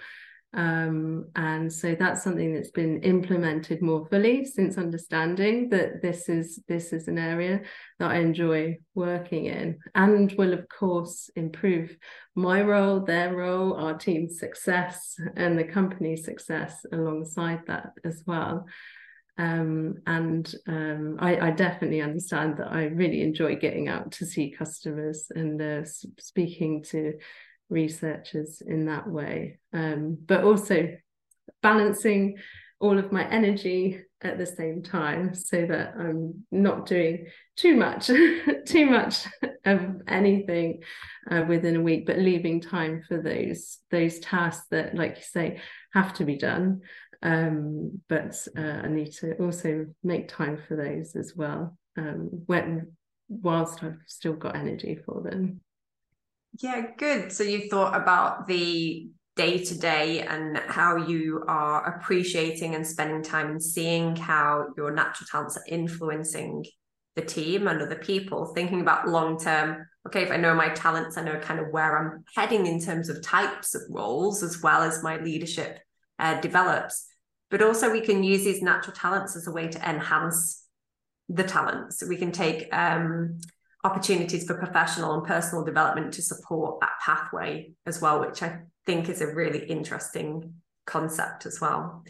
Um, 0.58 1.28
and 1.36 1.72
so 1.72 1.93
that's 1.93 2.24
something 2.24 2.52
that's 2.52 2.72
been 2.72 3.04
implemented 3.04 3.80
more 3.84 4.08
fully 4.08 4.43
since 4.43 4.80
understanding 4.80 5.70
that 5.70 6.02
this 6.02 6.30
is 6.30 6.60
this 6.67 6.93
is 6.93 7.08
an 7.08 7.20
area 7.20 7.62
that 8.00 8.10
I 8.10 8.15
enjoy 8.15 8.80
working 8.96 9.46
in 9.46 9.78
and 9.93 10.32
will 10.32 10.54
of 10.54 10.67
course 10.67 11.30
improve 11.36 11.96
my 12.34 12.63
role, 12.63 13.02
their 13.02 13.36
role, 13.36 13.76
our 13.76 13.96
team's 13.96 14.39
success 14.39 15.15
and 15.36 15.60
the 15.60 15.63
company's 15.63 16.26
success 16.26 16.84
alongside 16.91 17.62
that 17.67 17.91
as 18.04 18.24
well. 18.26 18.65
Um, 19.38 19.98
and 20.08 20.52
um, 20.67 21.17
I, 21.20 21.38
I, 21.38 21.52
definitely 21.52 22.02
understand 22.02 22.58
that 22.58 22.72
I 22.72 22.86
really 22.86 23.22
enjoy 23.22 23.56
getting 23.56 23.88
out 23.88 24.12
to 24.13 24.26
see 24.26 24.50
customers 24.50 25.28
and 25.30 25.62
uh, 25.62 25.86
speaking 26.17 26.82
to 26.86 27.13
researchers 27.69 28.62
in 28.65 28.86
that 28.86 29.08
way. 29.08 29.60
Um, 29.73 30.17
but 30.25 30.43
also 30.43 30.95
balancing 31.62 32.38
all 32.80 32.97
of 32.97 33.12
my 33.12 33.27
energy 33.30 34.01
at 34.21 34.38
the 34.38 34.45
same 34.45 34.82
time 34.82 35.34
so 35.36 35.65
that 35.65 35.93
I'm 35.97 36.45
not 36.51 36.86
doing 36.88 37.27
too 37.56 37.75
much 37.75 38.08
too 38.65 38.86
much 38.86 39.27
of 39.65 40.01
anything 40.08 40.82
uh, 41.30 41.43
within 41.47 41.75
a 41.75 41.82
week 41.82 42.06
but 42.08 42.17
leaving 42.17 42.62
time 42.62 43.03
for 43.08 43.21
those 43.21 43.80
those 43.91 44.19
tasks 44.19 44.65
that 44.71 44.95
like 44.95 45.17
you 45.17 45.23
say 45.23 45.62
have 45.93 46.13
to 46.15 46.25
be 46.25 46.36
done. 46.36 46.82
Um, 47.23 48.01
but 48.10 48.36
uh, 48.56 48.62
I 48.62 48.88
need 48.89 49.12
to 49.13 49.34
also 49.38 49.88
make 50.03 50.27
time 50.27 50.60
for 50.67 50.75
those 50.75 51.15
as 51.15 51.34
well 51.36 51.75
um, 51.97 52.30
when 52.45 52.93
whilst 53.27 53.84
I've 53.84 53.97
still 54.06 54.34
got 54.34 54.56
energy 54.56 54.99
for 55.03 55.21
them 55.21 55.62
yeah, 56.60 56.88
good. 56.98 57.32
So 57.32 57.43
you 57.43 57.70
thought 57.70 58.00
about 58.00 58.48
the 58.48 59.10
day 59.36 59.63
to 59.63 59.78
day 59.78 60.22
and 60.22 60.58
how 60.58 60.96
you 60.96 61.43
are 61.48 61.96
appreciating 61.96 62.74
and 62.76 62.86
spending 62.86 63.22
time 63.22 63.52
and 63.52 63.63
seeing 63.63 64.15
how 64.15 64.67
your 64.76 64.91
natural 64.91 65.28
talents 65.32 65.58
are 65.58 65.63
influencing 65.67 66.65
the 67.15 67.22
team 67.22 67.67
and 67.67 67.82
other 67.82 67.96
people, 67.96 68.48
thinking 68.48 68.82
about 68.82 69.08
long 69.08 69.39
term 69.39 69.86
okay, 70.08 70.24
if 70.24 70.32
I 70.32 70.38
know 70.38 70.56
my 70.56 70.70
talents, 70.70 71.17
I 71.17 71.22
know 71.22 71.38
kind 71.39 71.60
of 71.60 71.67
where 71.70 71.98
I'm 71.98 72.24
heading 72.34 72.65
in 72.65 72.80
terms 72.80 73.10
of 73.10 73.22
types 73.22 73.76
of 73.76 73.82
roles 73.89 74.41
as 74.41 74.62
well 74.62 74.82
as 74.82 75.04
my 75.04 75.17
leadership 75.17 75.80
uh, 76.17 76.39
develops. 76.39 77.06
But 77.52 77.62
also, 77.62 77.91
we 77.91 78.02
can 78.02 78.24
use 78.24 78.43
these 78.43 78.62
natural 78.62 78.96
talents 78.96 79.36
as 79.36 79.48
a 79.48 79.52
way 79.52 79.67
to 79.67 79.89
enhance 79.89 80.65
the 81.30 81.43
talents. 81.43 82.04
We 82.08 82.15
can 82.15 82.32
take 82.32 82.74
um, 82.74 83.39
opportunities 83.84 84.46
for 84.46 84.58
professional 84.58 85.13
and 85.13 85.24
personal 85.24 85.63
development 85.63 86.13
to 86.13 86.22
support 86.22 86.80
that 86.82 86.94
pathway 87.04 87.72
as 87.86 88.02
well, 88.02 88.20
which 88.20 88.42
I 88.42 88.60
think 88.86 89.10
is 89.10 89.22
a 89.22 89.34
really 89.34 89.66
interesting 89.66 90.56
concept 90.86 91.46
as 91.46 91.60
well. 91.62 92.04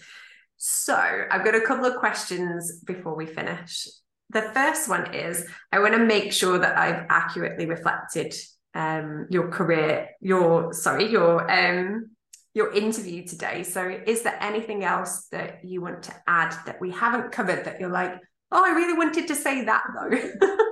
So, 0.58 0.96
I've 0.96 1.46
got 1.46 1.56
a 1.56 1.62
couple 1.62 1.86
of 1.86 1.98
questions 1.98 2.82
before 2.82 3.16
we 3.16 3.26
finish. 3.26 3.88
The 4.32 4.42
first 4.54 4.90
one 4.90 5.14
is 5.14 5.46
I 5.72 5.80
want 5.80 5.94
to 5.94 6.04
make 6.04 6.34
sure 6.34 6.58
that 6.58 6.78
I've 6.78 7.06
accurately 7.10 7.66
reflected 7.66 8.34
um, 8.74 9.28
your 9.30 9.50
career, 9.50 10.10
your 10.20 10.74
sorry, 10.74 11.10
your 11.10 11.50
um, 11.52 12.12
your 12.54 12.74
interview 12.74 13.26
today. 13.26 13.64
So, 13.64 13.88
is 14.08 14.24
there 14.24 14.38
anything 14.42 14.84
else 14.84 15.28
that 15.32 15.64
you 15.64 15.82
want 15.82 16.04
to 16.04 16.16
add 16.26 16.56
that 16.66 16.82
we 16.82 16.92
haven't 16.92 17.32
covered 17.32 17.66
that 17.66 17.80
you're 17.80 17.92
like, 17.92 18.14
oh, 18.52 18.66
I 18.66 18.72
really 18.72 18.98
wanted 18.98 19.28
to 19.28 19.36
say 19.36 19.64
that 19.66 19.84
though? 19.96 20.58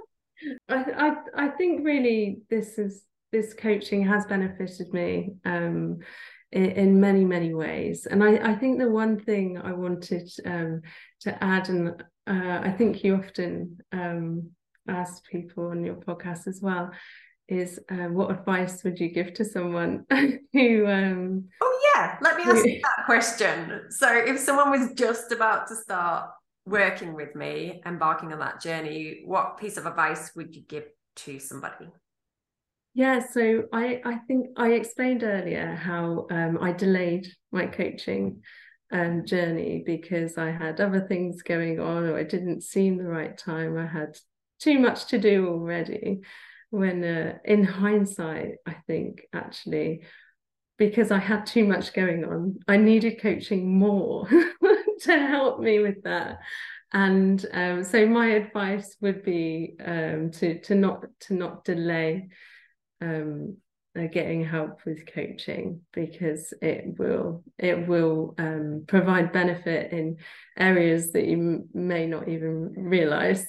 I, 0.70 0.86
I 0.98 1.46
I 1.46 1.48
think 1.50 1.86
really 1.86 2.40
this 2.50 2.78
is 2.78 3.04
this 3.32 3.54
coaching 3.54 4.06
has 4.06 4.26
benefited 4.26 4.94
me 4.94 5.34
um, 5.46 6.00
in, 6.52 6.66
in, 6.66 7.00
many 7.00 7.26
many 7.26 7.54
ways, 7.54 8.06
and 8.06 8.24
I 8.24 8.52
I 8.52 8.56
think 8.56 8.80
the 8.80 8.90
one 8.90 9.20
thing 9.20 9.58
I 9.58 9.74
wanted 9.74 10.30
um, 10.46 10.82
to 11.22 11.44
add, 11.44 11.70
and 11.70 11.90
uh, 12.28 12.60
I 12.64 12.72
think 12.72 13.04
you 13.04 13.16
often 13.16 13.78
um, 13.92 14.52
ask 14.88 15.24
people 15.26 15.68
on 15.68 15.84
your 15.84 15.96
podcast 15.96 16.48
as 16.48 16.60
well, 16.62 16.92
is 17.48 17.80
uh, 17.90 18.08
what 18.08 18.32
advice 18.32 18.84
would 18.84 19.00
you 19.00 19.10
give 19.10 19.34
to 19.36 19.46
someone 19.46 20.06
who? 20.54 20.88
Um, 20.88 21.46
oh 21.62 21.92
yeah, 21.96 22.18
let 22.22 22.38
me 22.38 22.44
ask 22.44 22.66
who... 22.66 22.72
that 22.72 23.06
question. 23.06 23.82
So 23.90 24.08
if 24.12 24.40
someone 24.40 24.72
was 24.72 24.94
just 24.94 25.32
about 25.32 25.68
to 25.68 25.76
start 25.76 26.30
working 26.66 27.14
with 27.14 27.36
me, 27.36 27.82
embarking 27.86 28.34
on 28.34 28.40
that 28.40 28.62
journey, 28.62 29.22
what 29.26 29.58
piece 29.58 29.78
of 29.78 29.86
advice 29.86 30.32
would 30.36 30.56
you 30.56 30.64
give 30.64 30.86
to 31.18 31.40
somebody? 31.40 31.88
Yeah, 32.94 33.26
so 33.28 33.66
I 33.74 34.02
I 34.06 34.16
think 34.28 34.48
I 34.58 34.72
explained 34.72 35.24
earlier 35.24 35.76
how 35.76 36.28
um, 36.32 36.58
I 36.62 36.72
delayed 36.72 37.28
my 37.52 37.68
coaching 37.68 38.42
um, 38.92 39.26
journey 39.26 39.84
because 39.86 40.38
I 40.38 40.52
had 40.52 40.80
other 40.80 41.02
things 41.02 41.42
going 41.42 41.80
on 41.80 42.06
or 42.06 42.18
it 42.18 42.30
didn't 42.30 42.64
seem 42.64 42.98
the 42.98 43.10
right 43.10 43.38
time. 43.38 43.78
I 43.78 43.86
had 43.86 44.18
too 44.60 44.80
much 44.80 45.08
to 45.08 45.18
do 45.18 45.48
already. 45.48 46.22
When 46.70 47.04
uh, 47.04 47.38
in 47.44 47.64
hindsight, 47.64 48.56
I 48.66 48.76
think 48.88 49.24
actually 49.34 50.04
because 50.78 51.12
I 51.12 51.20
had 51.20 51.46
too 51.46 51.66
much 51.66 51.94
going 51.94 52.26
on, 52.26 52.60
I 52.68 52.78
needed 52.78 53.22
coaching 53.22 53.78
more 53.78 54.28
to 55.02 55.18
help 55.18 55.60
me 55.60 55.80
with 55.80 56.04
that. 56.04 56.40
And 56.94 57.46
um, 57.52 57.84
so 57.84 58.06
my 58.06 58.28
advice 58.28 58.96
would 59.02 59.24
be 59.24 59.76
um, 59.84 60.32
to 60.32 60.60
to 60.62 60.76
not 60.76 61.06
to 61.22 61.34
not 61.34 61.66
delay 61.66 62.30
um, 63.02 63.58
uh, 63.98 64.08
getting 64.08 64.46
help 64.46 64.80
with 64.86 65.12
coaching 65.12 65.82
because 65.94 66.54
it 66.62 66.98
will 66.98 67.44
it 67.58 67.88
will 67.88 68.36
um, 68.38 68.86
provide 68.88 69.34
benefit 69.34 69.92
in 69.92 70.18
areas 70.58 71.12
that 71.12 71.26
you 71.26 71.38
m- 71.38 71.70
may 71.74 72.06
not 72.06 72.30
even 72.30 72.74
realize. 72.78 73.46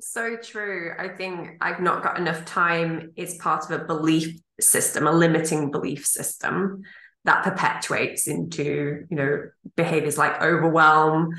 So 0.00 0.36
true. 0.36 0.92
I 0.98 1.08
think 1.08 1.58
i've 1.60 1.80
not 1.80 2.02
got 2.02 2.18
enough 2.18 2.44
time. 2.44 3.12
Is 3.16 3.34
part 3.36 3.64
of 3.64 3.80
a 3.80 3.84
belief 3.84 4.40
system 4.60 5.06
a 5.06 5.12
limiting 5.12 5.70
belief 5.70 6.06
system 6.06 6.82
that 7.24 7.44
perpetuates 7.44 8.26
into 8.26 9.06
you 9.08 9.16
know 9.16 9.48
behaviors 9.76 10.18
like 10.18 10.42
overwhelm 10.42 11.34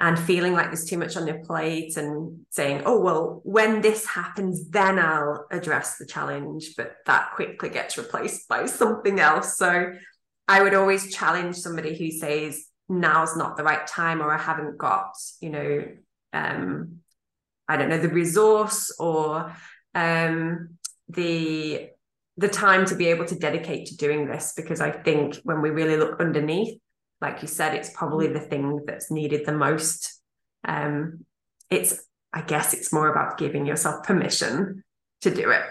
and 0.00 0.18
feeling 0.18 0.54
like 0.54 0.66
there's 0.66 0.86
too 0.86 0.96
much 0.96 1.14
on 1.16 1.26
your 1.26 1.44
plate 1.44 1.98
and 1.98 2.46
saying, 2.48 2.82
oh, 2.86 2.98
well, 2.98 3.42
when 3.44 3.82
this 3.82 4.06
happens, 4.06 4.70
then 4.70 4.98
I'll 4.98 5.46
address 5.50 5.98
the 5.98 6.06
challenge. 6.06 6.72
But 6.74 6.96
that 7.04 7.32
quickly 7.34 7.68
gets 7.68 7.98
replaced 7.98 8.48
by 8.48 8.64
something 8.64 9.20
else. 9.20 9.58
So 9.58 9.92
I 10.48 10.62
would 10.62 10.72
always 10.72 11.14
challenge 11.14 11.56
somebody 11.56 11.98
who 11.98 12.10
says, 12.10 12.64
now's 12.88 13.36
not 13.36 13.58
the 13.58 13.62
right 13.62 13.86
time, 13.86 14.22
or 14.22 14.32
I 14.32 14.38
haven't 14.38 14.78
got, 14.78 15.12
you 15.42 15.50
know, 15.50 15.84
um, 16.32 17.00
I 17.68 17.76
don't 17.76 17.90
know, 17.90 17.98
the 17.98 18.08
resource 18.08 18.96
or 18.98 19.54
um, 19.94 20.78
the 21.10 21.90
the 22.40 22.48
time 22.48 22.86
to 22.86 22.94
be 22.94 23.08
able 23.08 23.26
to 23.26 23.34
dedicate 23.34 23.86
to 23.86 23.96
doing 23.96 24.26
this 24.26 24.54
because 24.56 24.80
I 24.80 24.90
think 24.90 25.36
when 25.44 25.60
we 25.60 25.68
really 25.68 25.98
look 25.98 26.18
underneath, 26.20 26.80
like 27.20 27.42
you 27.42 27.48
said, 27.48 27.74
it's 27.74 27.90
probably 27.90 28.28
the 28.28 28.40
thing 28.40 28.80
that's 28.86 29.10
needed 29.10 29.44
the 29.44 29.52
most. 29.52 30.18
Um, 30.66 31.26
it's, 31.68 32.02
I 32.32 32.40
guess, 32.40 32.72
it's 32.72 32.94
more 32.94 33.08
about 33.08 33.36
giving 33.36 33.66
yourself 33.66 34.04
permission 34.04 34.84
to 35.20 35.34
do 35.34 35.50
it. 35.50 35.62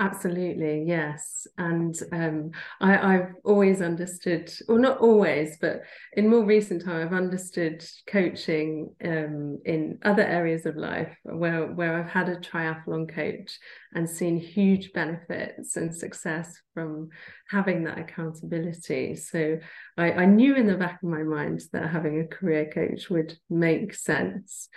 Absolutely, 0.00 0.84
yes. 0.86 1.48
And 1.56 1.92
um, 2.12 2.52
I, 2.80 3.14
have 3.14 3.32
always 3.44 3.82
understood, 3.82 4.48
or 4.68 4.78
not 4.78 4.98
always, 4.98 5.58
but 5.60 5.82
in 6.12 6.28
more 6.28 6.44
recent 6.44 6.84
time, 6.84 7.04
I've 7.04 7.12
understood 7.12 7.84
coaching 8.06 8.94
um, 9.04 9.58
in 9.64 9.98
other 10.04 10.22
areas 10.22 10.66
of 10.66 10.76
life 10.76 11.16
where, 11.24 11.66
where 11.66 11.98
I've 11.98 12.10
had 12.10 12.28
a 12.28 12.36
triathlon 12.36 13.12
coach 13.12 13.58
and 13.92 14.08
seen 14.08 14.36
huge 14.38 14.92
benefits 14.92 15.76
and 15.76 15.92
success 15.92 16.56
from 16.74 17.08
having 17.50 17.82
that 17.84 17.98
accountability. 17.98 19.16
So 19.16 19.58
I, 19.96 20.12
I 20.12 20.24
knew 20.26 20.54
in 20.54 20.68
the 20.68 20.76
back 20.76 21.02
of 21.02 21.08
my 21.08 21.24
mind 21.24 21.60
that 21.72 21.90
having 21.90 22.20
a 22.20 22.28
career 22.28 22.70
coach 22.72 23.10
would 23.10 23.36
make 23.50 23.94
sense. 23.94 24.68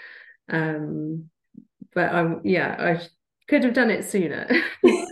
Um, 0.50 1.30
but 1.94 2.12
I, 2.12 2.38
yeah, 2.44 2.76
I 2.80 3.08
could 3.48 3.64
have 3.64 3.76
done 3.76 3.92
it 3.92 4.06
sooner. 4.06 4.50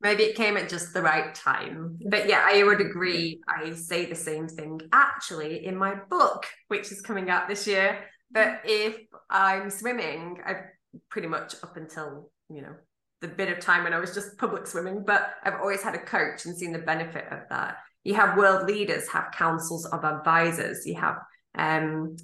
Maybe 0.00 0.22
it 0.24 0.34
came 0.34 0.56
at 0.56 0.68
just 0.68 0.94
the 0.94 1.02
right 1.02 1.34
time. 1.34 1.98
But 2.08 2.28
yeah, 2.28 2.42
I 2.44 2.62
would 2.62 2.80
agree. 2.80 3.40
I 3.48 3.74
say 3.74 4.06
the 4.06 4.14
same 4.14 4.48
thing 4.48 4.80
actually 4.92 5.66
in 5.66 5.76
my 5.76 5.94
book, 6.08 6.46
which 6.68 6.90
is 6.90 7.02
coming 7.02 7.28
out 7.28 7.48
this 7.48 7.66
year. 7.66 7.98
That 8.32 8.62
if 8.64 8.96
I'm 9.28 9.68
swimming, 9.70 10.40
I've 10.46 10.62
pretty 11.10 11.28
much 11.28 11.54
up 11.62 11.76
until, 11.76 12.30
you 12.48 12.62
know, 12.62 12.74
the 13.20 13.28
bit 13.28 13.50
of 13.50 13.60
time 13.60 13.84
when 13.84 13.92
I 13.92 13.98
was 13.98 14.14
just 14.14 14.38
public 14.38 14.66
swimming, 14.66 15.04
but 15.06 15.34
I've 15.44 15.60
always 15.60 15.82
had 15.82 15.94
a 15.94 15.98
coach 15.98 16.46
and 16.46 16.56
seen 16.56 16.72
the 16.72 16.78
benefit 16.78 17.26
of 17.30 17.40
that. 17.50 17.76
You 18.04 18.14
have 18.14 18.38
world 18.38 18.66
leaders 18.66 19.08
have 19.08 19.32
councils 19.32 19.84
of 19.86 20.04
advisors. 20.04 20.86
You 20.86 20.94
have 20.94 21.18
um, 21.54 22.16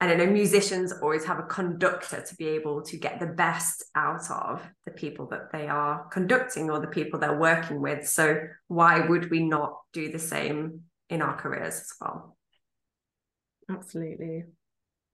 I 0.00 0.06
don't 0.06 0.18
know, 0.18 0.26
musicians 0.26 0.92
always 0.92 1.24
have 1.24 1.40
a 1.40 1.44
conductor 1.44 2.22
to 2.22 2.34
be 2.36 2.46
able 2.48 2.82
to 2.82 2.96
get 2.96 3.18
the 3.18 3.26
best 3.26 3.84
out 3.96 4.30
of 4.30 4.62
the 4.84 4.92
people 4.92 5.26
that 5.28 5.50
they 5.52 5.66
are 5.66 6.06
conducting 6.12 6.70
or 6.70 6.78
the 6.80 6.86
people 6.86 7.18
they're 7.18 7.38
working 7.38 7.80
with. 7.80 8.08
So, 8.08 8.38
why 8.68 9.00
would 9.00 9.28
we 9.30 9.42
not 9.42 9.78
do 9.92 10.12
the 10.12 10.18
same 10.20 10.82
in 11.10 11.20
our 11.20 11.36
careers 11.36 11.74
as 11.74 11.92
well? 12.00 12.36
Absolutely. 13.68 14.44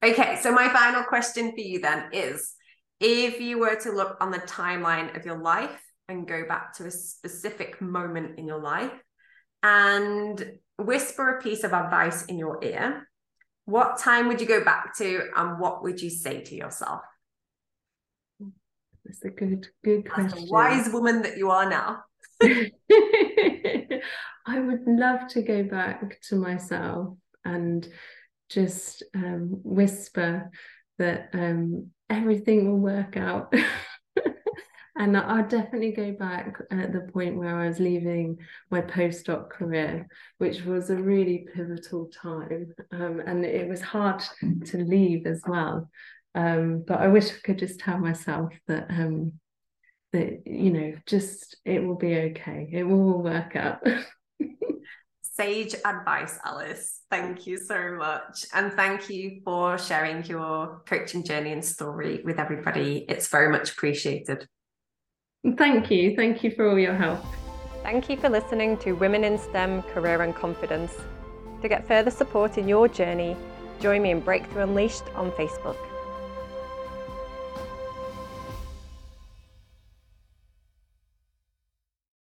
Okay, 0.05 0.39
so 0.43 0.53
my 0.53 0.69
final 0.69 1.03
question 1.05 1.53
for 1.53 1.61
you 1.61 1.81
then 1.81 2.11
is 2.13 2.53
if 3.01 3.41
you 3.41 3.59
were 3.59 3.77
to 3.77 3.91
look 3.91 4.19
on 4.21 4.31
the 4.31 4.39
timeline 4.39 5.17
of 5.17 5.25
your 5.25 5.39
life 5.39 5.81
and 6.09 6.29
go 6.29 6.45
back 6.47 6.75
to 6.75 6.85
a 6.85 6.91
specific 6.91 7.81
moment 7.81 8.39
in 8.39 8.47
your 8.47 8.61
life 8.61 8.93
and 9.63 10.59
whisper 10.79 11.39
a 11.39 11.43
piece 11.43 11.65
of 11.65 11.73
advice 11.73 12.27
in 12.27 12.39
your 12.39 12.63
ear 12.63 13.09
what 13.65 13.99
time 13.99 14.29
would 14.29 14.41
you 14.41 14.47
go 14.47 14.63
back 14.65 14.97
to 14.99 15.29
and 15.37 15.59
what 15.59 15.83
would 15.83 16.01
you 16.01 16.11
say 16.11 16.43
to 16.43 16.55
yourself? 16.55 17.03
That's 19.05 19.25
a 19.25 19.31
good, 19.31 19.69
good 19.85 20.11
question. 20.11 20.39
As 20.39 20.51
a 20.51 20.53
wise 20.53 20.89
woman 20.91 21.23
that 21.23 21.37
you 21.37 21.51
are 21.51 21.69
now. 21.69 22.05
I 24.47 24.61
would 24.61 24.87
love 24.87 25.29
to 25.29 25.43
go 25.43 25.63
back 25.63 26.21
to 26.29 26.37
myself 26.37 27.17
and 27.45 27.87
just 28.51 29.03
um, 29.15 29.61
whisper 29.63 30.51
that 30.99 31.31
um, 31.33 31.91
everything 32.11 32.71
will 32.71 32.79
work 32.79 33.17
out. 33.17 33.55
And 34.97 35.17
I'd 35.17 35.49
definitely 35.49 35.91
go 35.93 36.13
back 36.13 36.57
at 36.71 36.93
the 36.93 37.01
point 37.13 37.37
where 37.37 37.59
I 37.59 37.67
was 37.67 37.81
leaving 37.81 38.39
my 38.71 38.81
postdoc 38.81 39.51
career, 39.51 40.07
which 40.39 40.63
was 40.65 40.91
a 40.91 40.97
really 40.97 41.49
pivotal 41.53 42.07
time. 42.07 42.73
Um, 42.93 43.21
and 43.27 43.45
it 43.45 43.69
was 43.69 43.81
hard 43.81 44.23
to 44.67 44.79
leave 44.79 45.27
as 45.27 45.43
well. 45.47 45.91
Um, 46.37 46.85
but 46.87 47.01
I 47.01 47.09
wish 47.09 47.31
I 47.31 47.37
could 47.43 47.59
just 47.59 47.81
tell 47.81 47.99
myself 47.99 48.53
that 48.69 48.87
um, 48.91 49.33
that 50.13 50.47
you 50.47 50.71
know, 50.71 50.95
just 51.07 51.57
it 51.65 51.83
will 51.85 51.97
be 51.97 52.17
okay. 52.17 52.69
It 52.73 52.85
will 52.85 53.15
all 53.15 53.23
work 53.23 53.57
out. 53.57 53.85
sage 55.35 55.75
advice, 55.85 56.39
Alice. 56.45 57.01
Thank 57.11 57.47
you 57.47 57.59
so 57.59 57.97
much. 57.97 58.47
And 58.55 58.73
thank 58.73 59.11
you 59.11 59.41
for 59.45 59.79
sharing 59.79 60.25
your 60.27 60.83
coaching 60.87 61.25
journey 61.25 61.53
and 61.53 61.65
story 61.65 62.23
with 62.25 62.39
everybody. 62.39 63.05
It's 63.09 63.29
very 63.29 63.51
much 63.51 63.73
appreciated. 63.73 64.47
Thank 65.57 65.91
you. 65.91 66.17
Thank 66.17 66.43
you 66.43 66.51
for 66.51 66.69
all 66.71 66.79
your 66.79 66.95
help. 66.95 67.23
Thank 67.83 68.09
you 68.09 68.17
for 68.17 68.31
listening 68.31 68.79
to 68.79 68.93
Women 68.93 69.25
in 69.25 69.37
STEM 69.37 69.83
Career 69.83 70.23
and 70.23 70.35
Confidence. 70.35 70.93
To 71.61 71.69
get 71.69 71.87
further 71.87 72.11
support 72.11 72.57
in 72.57 72.67
your 72.67 72.89
journey, 72.89 73.37
join 73.79 74.03
me 74.03 74.11
in 74.11 74.21
Breakthrough 74.21 74.63
Unleashed 74.63 75.05
on 75.15 75.31
Facebook. 75.33 75.77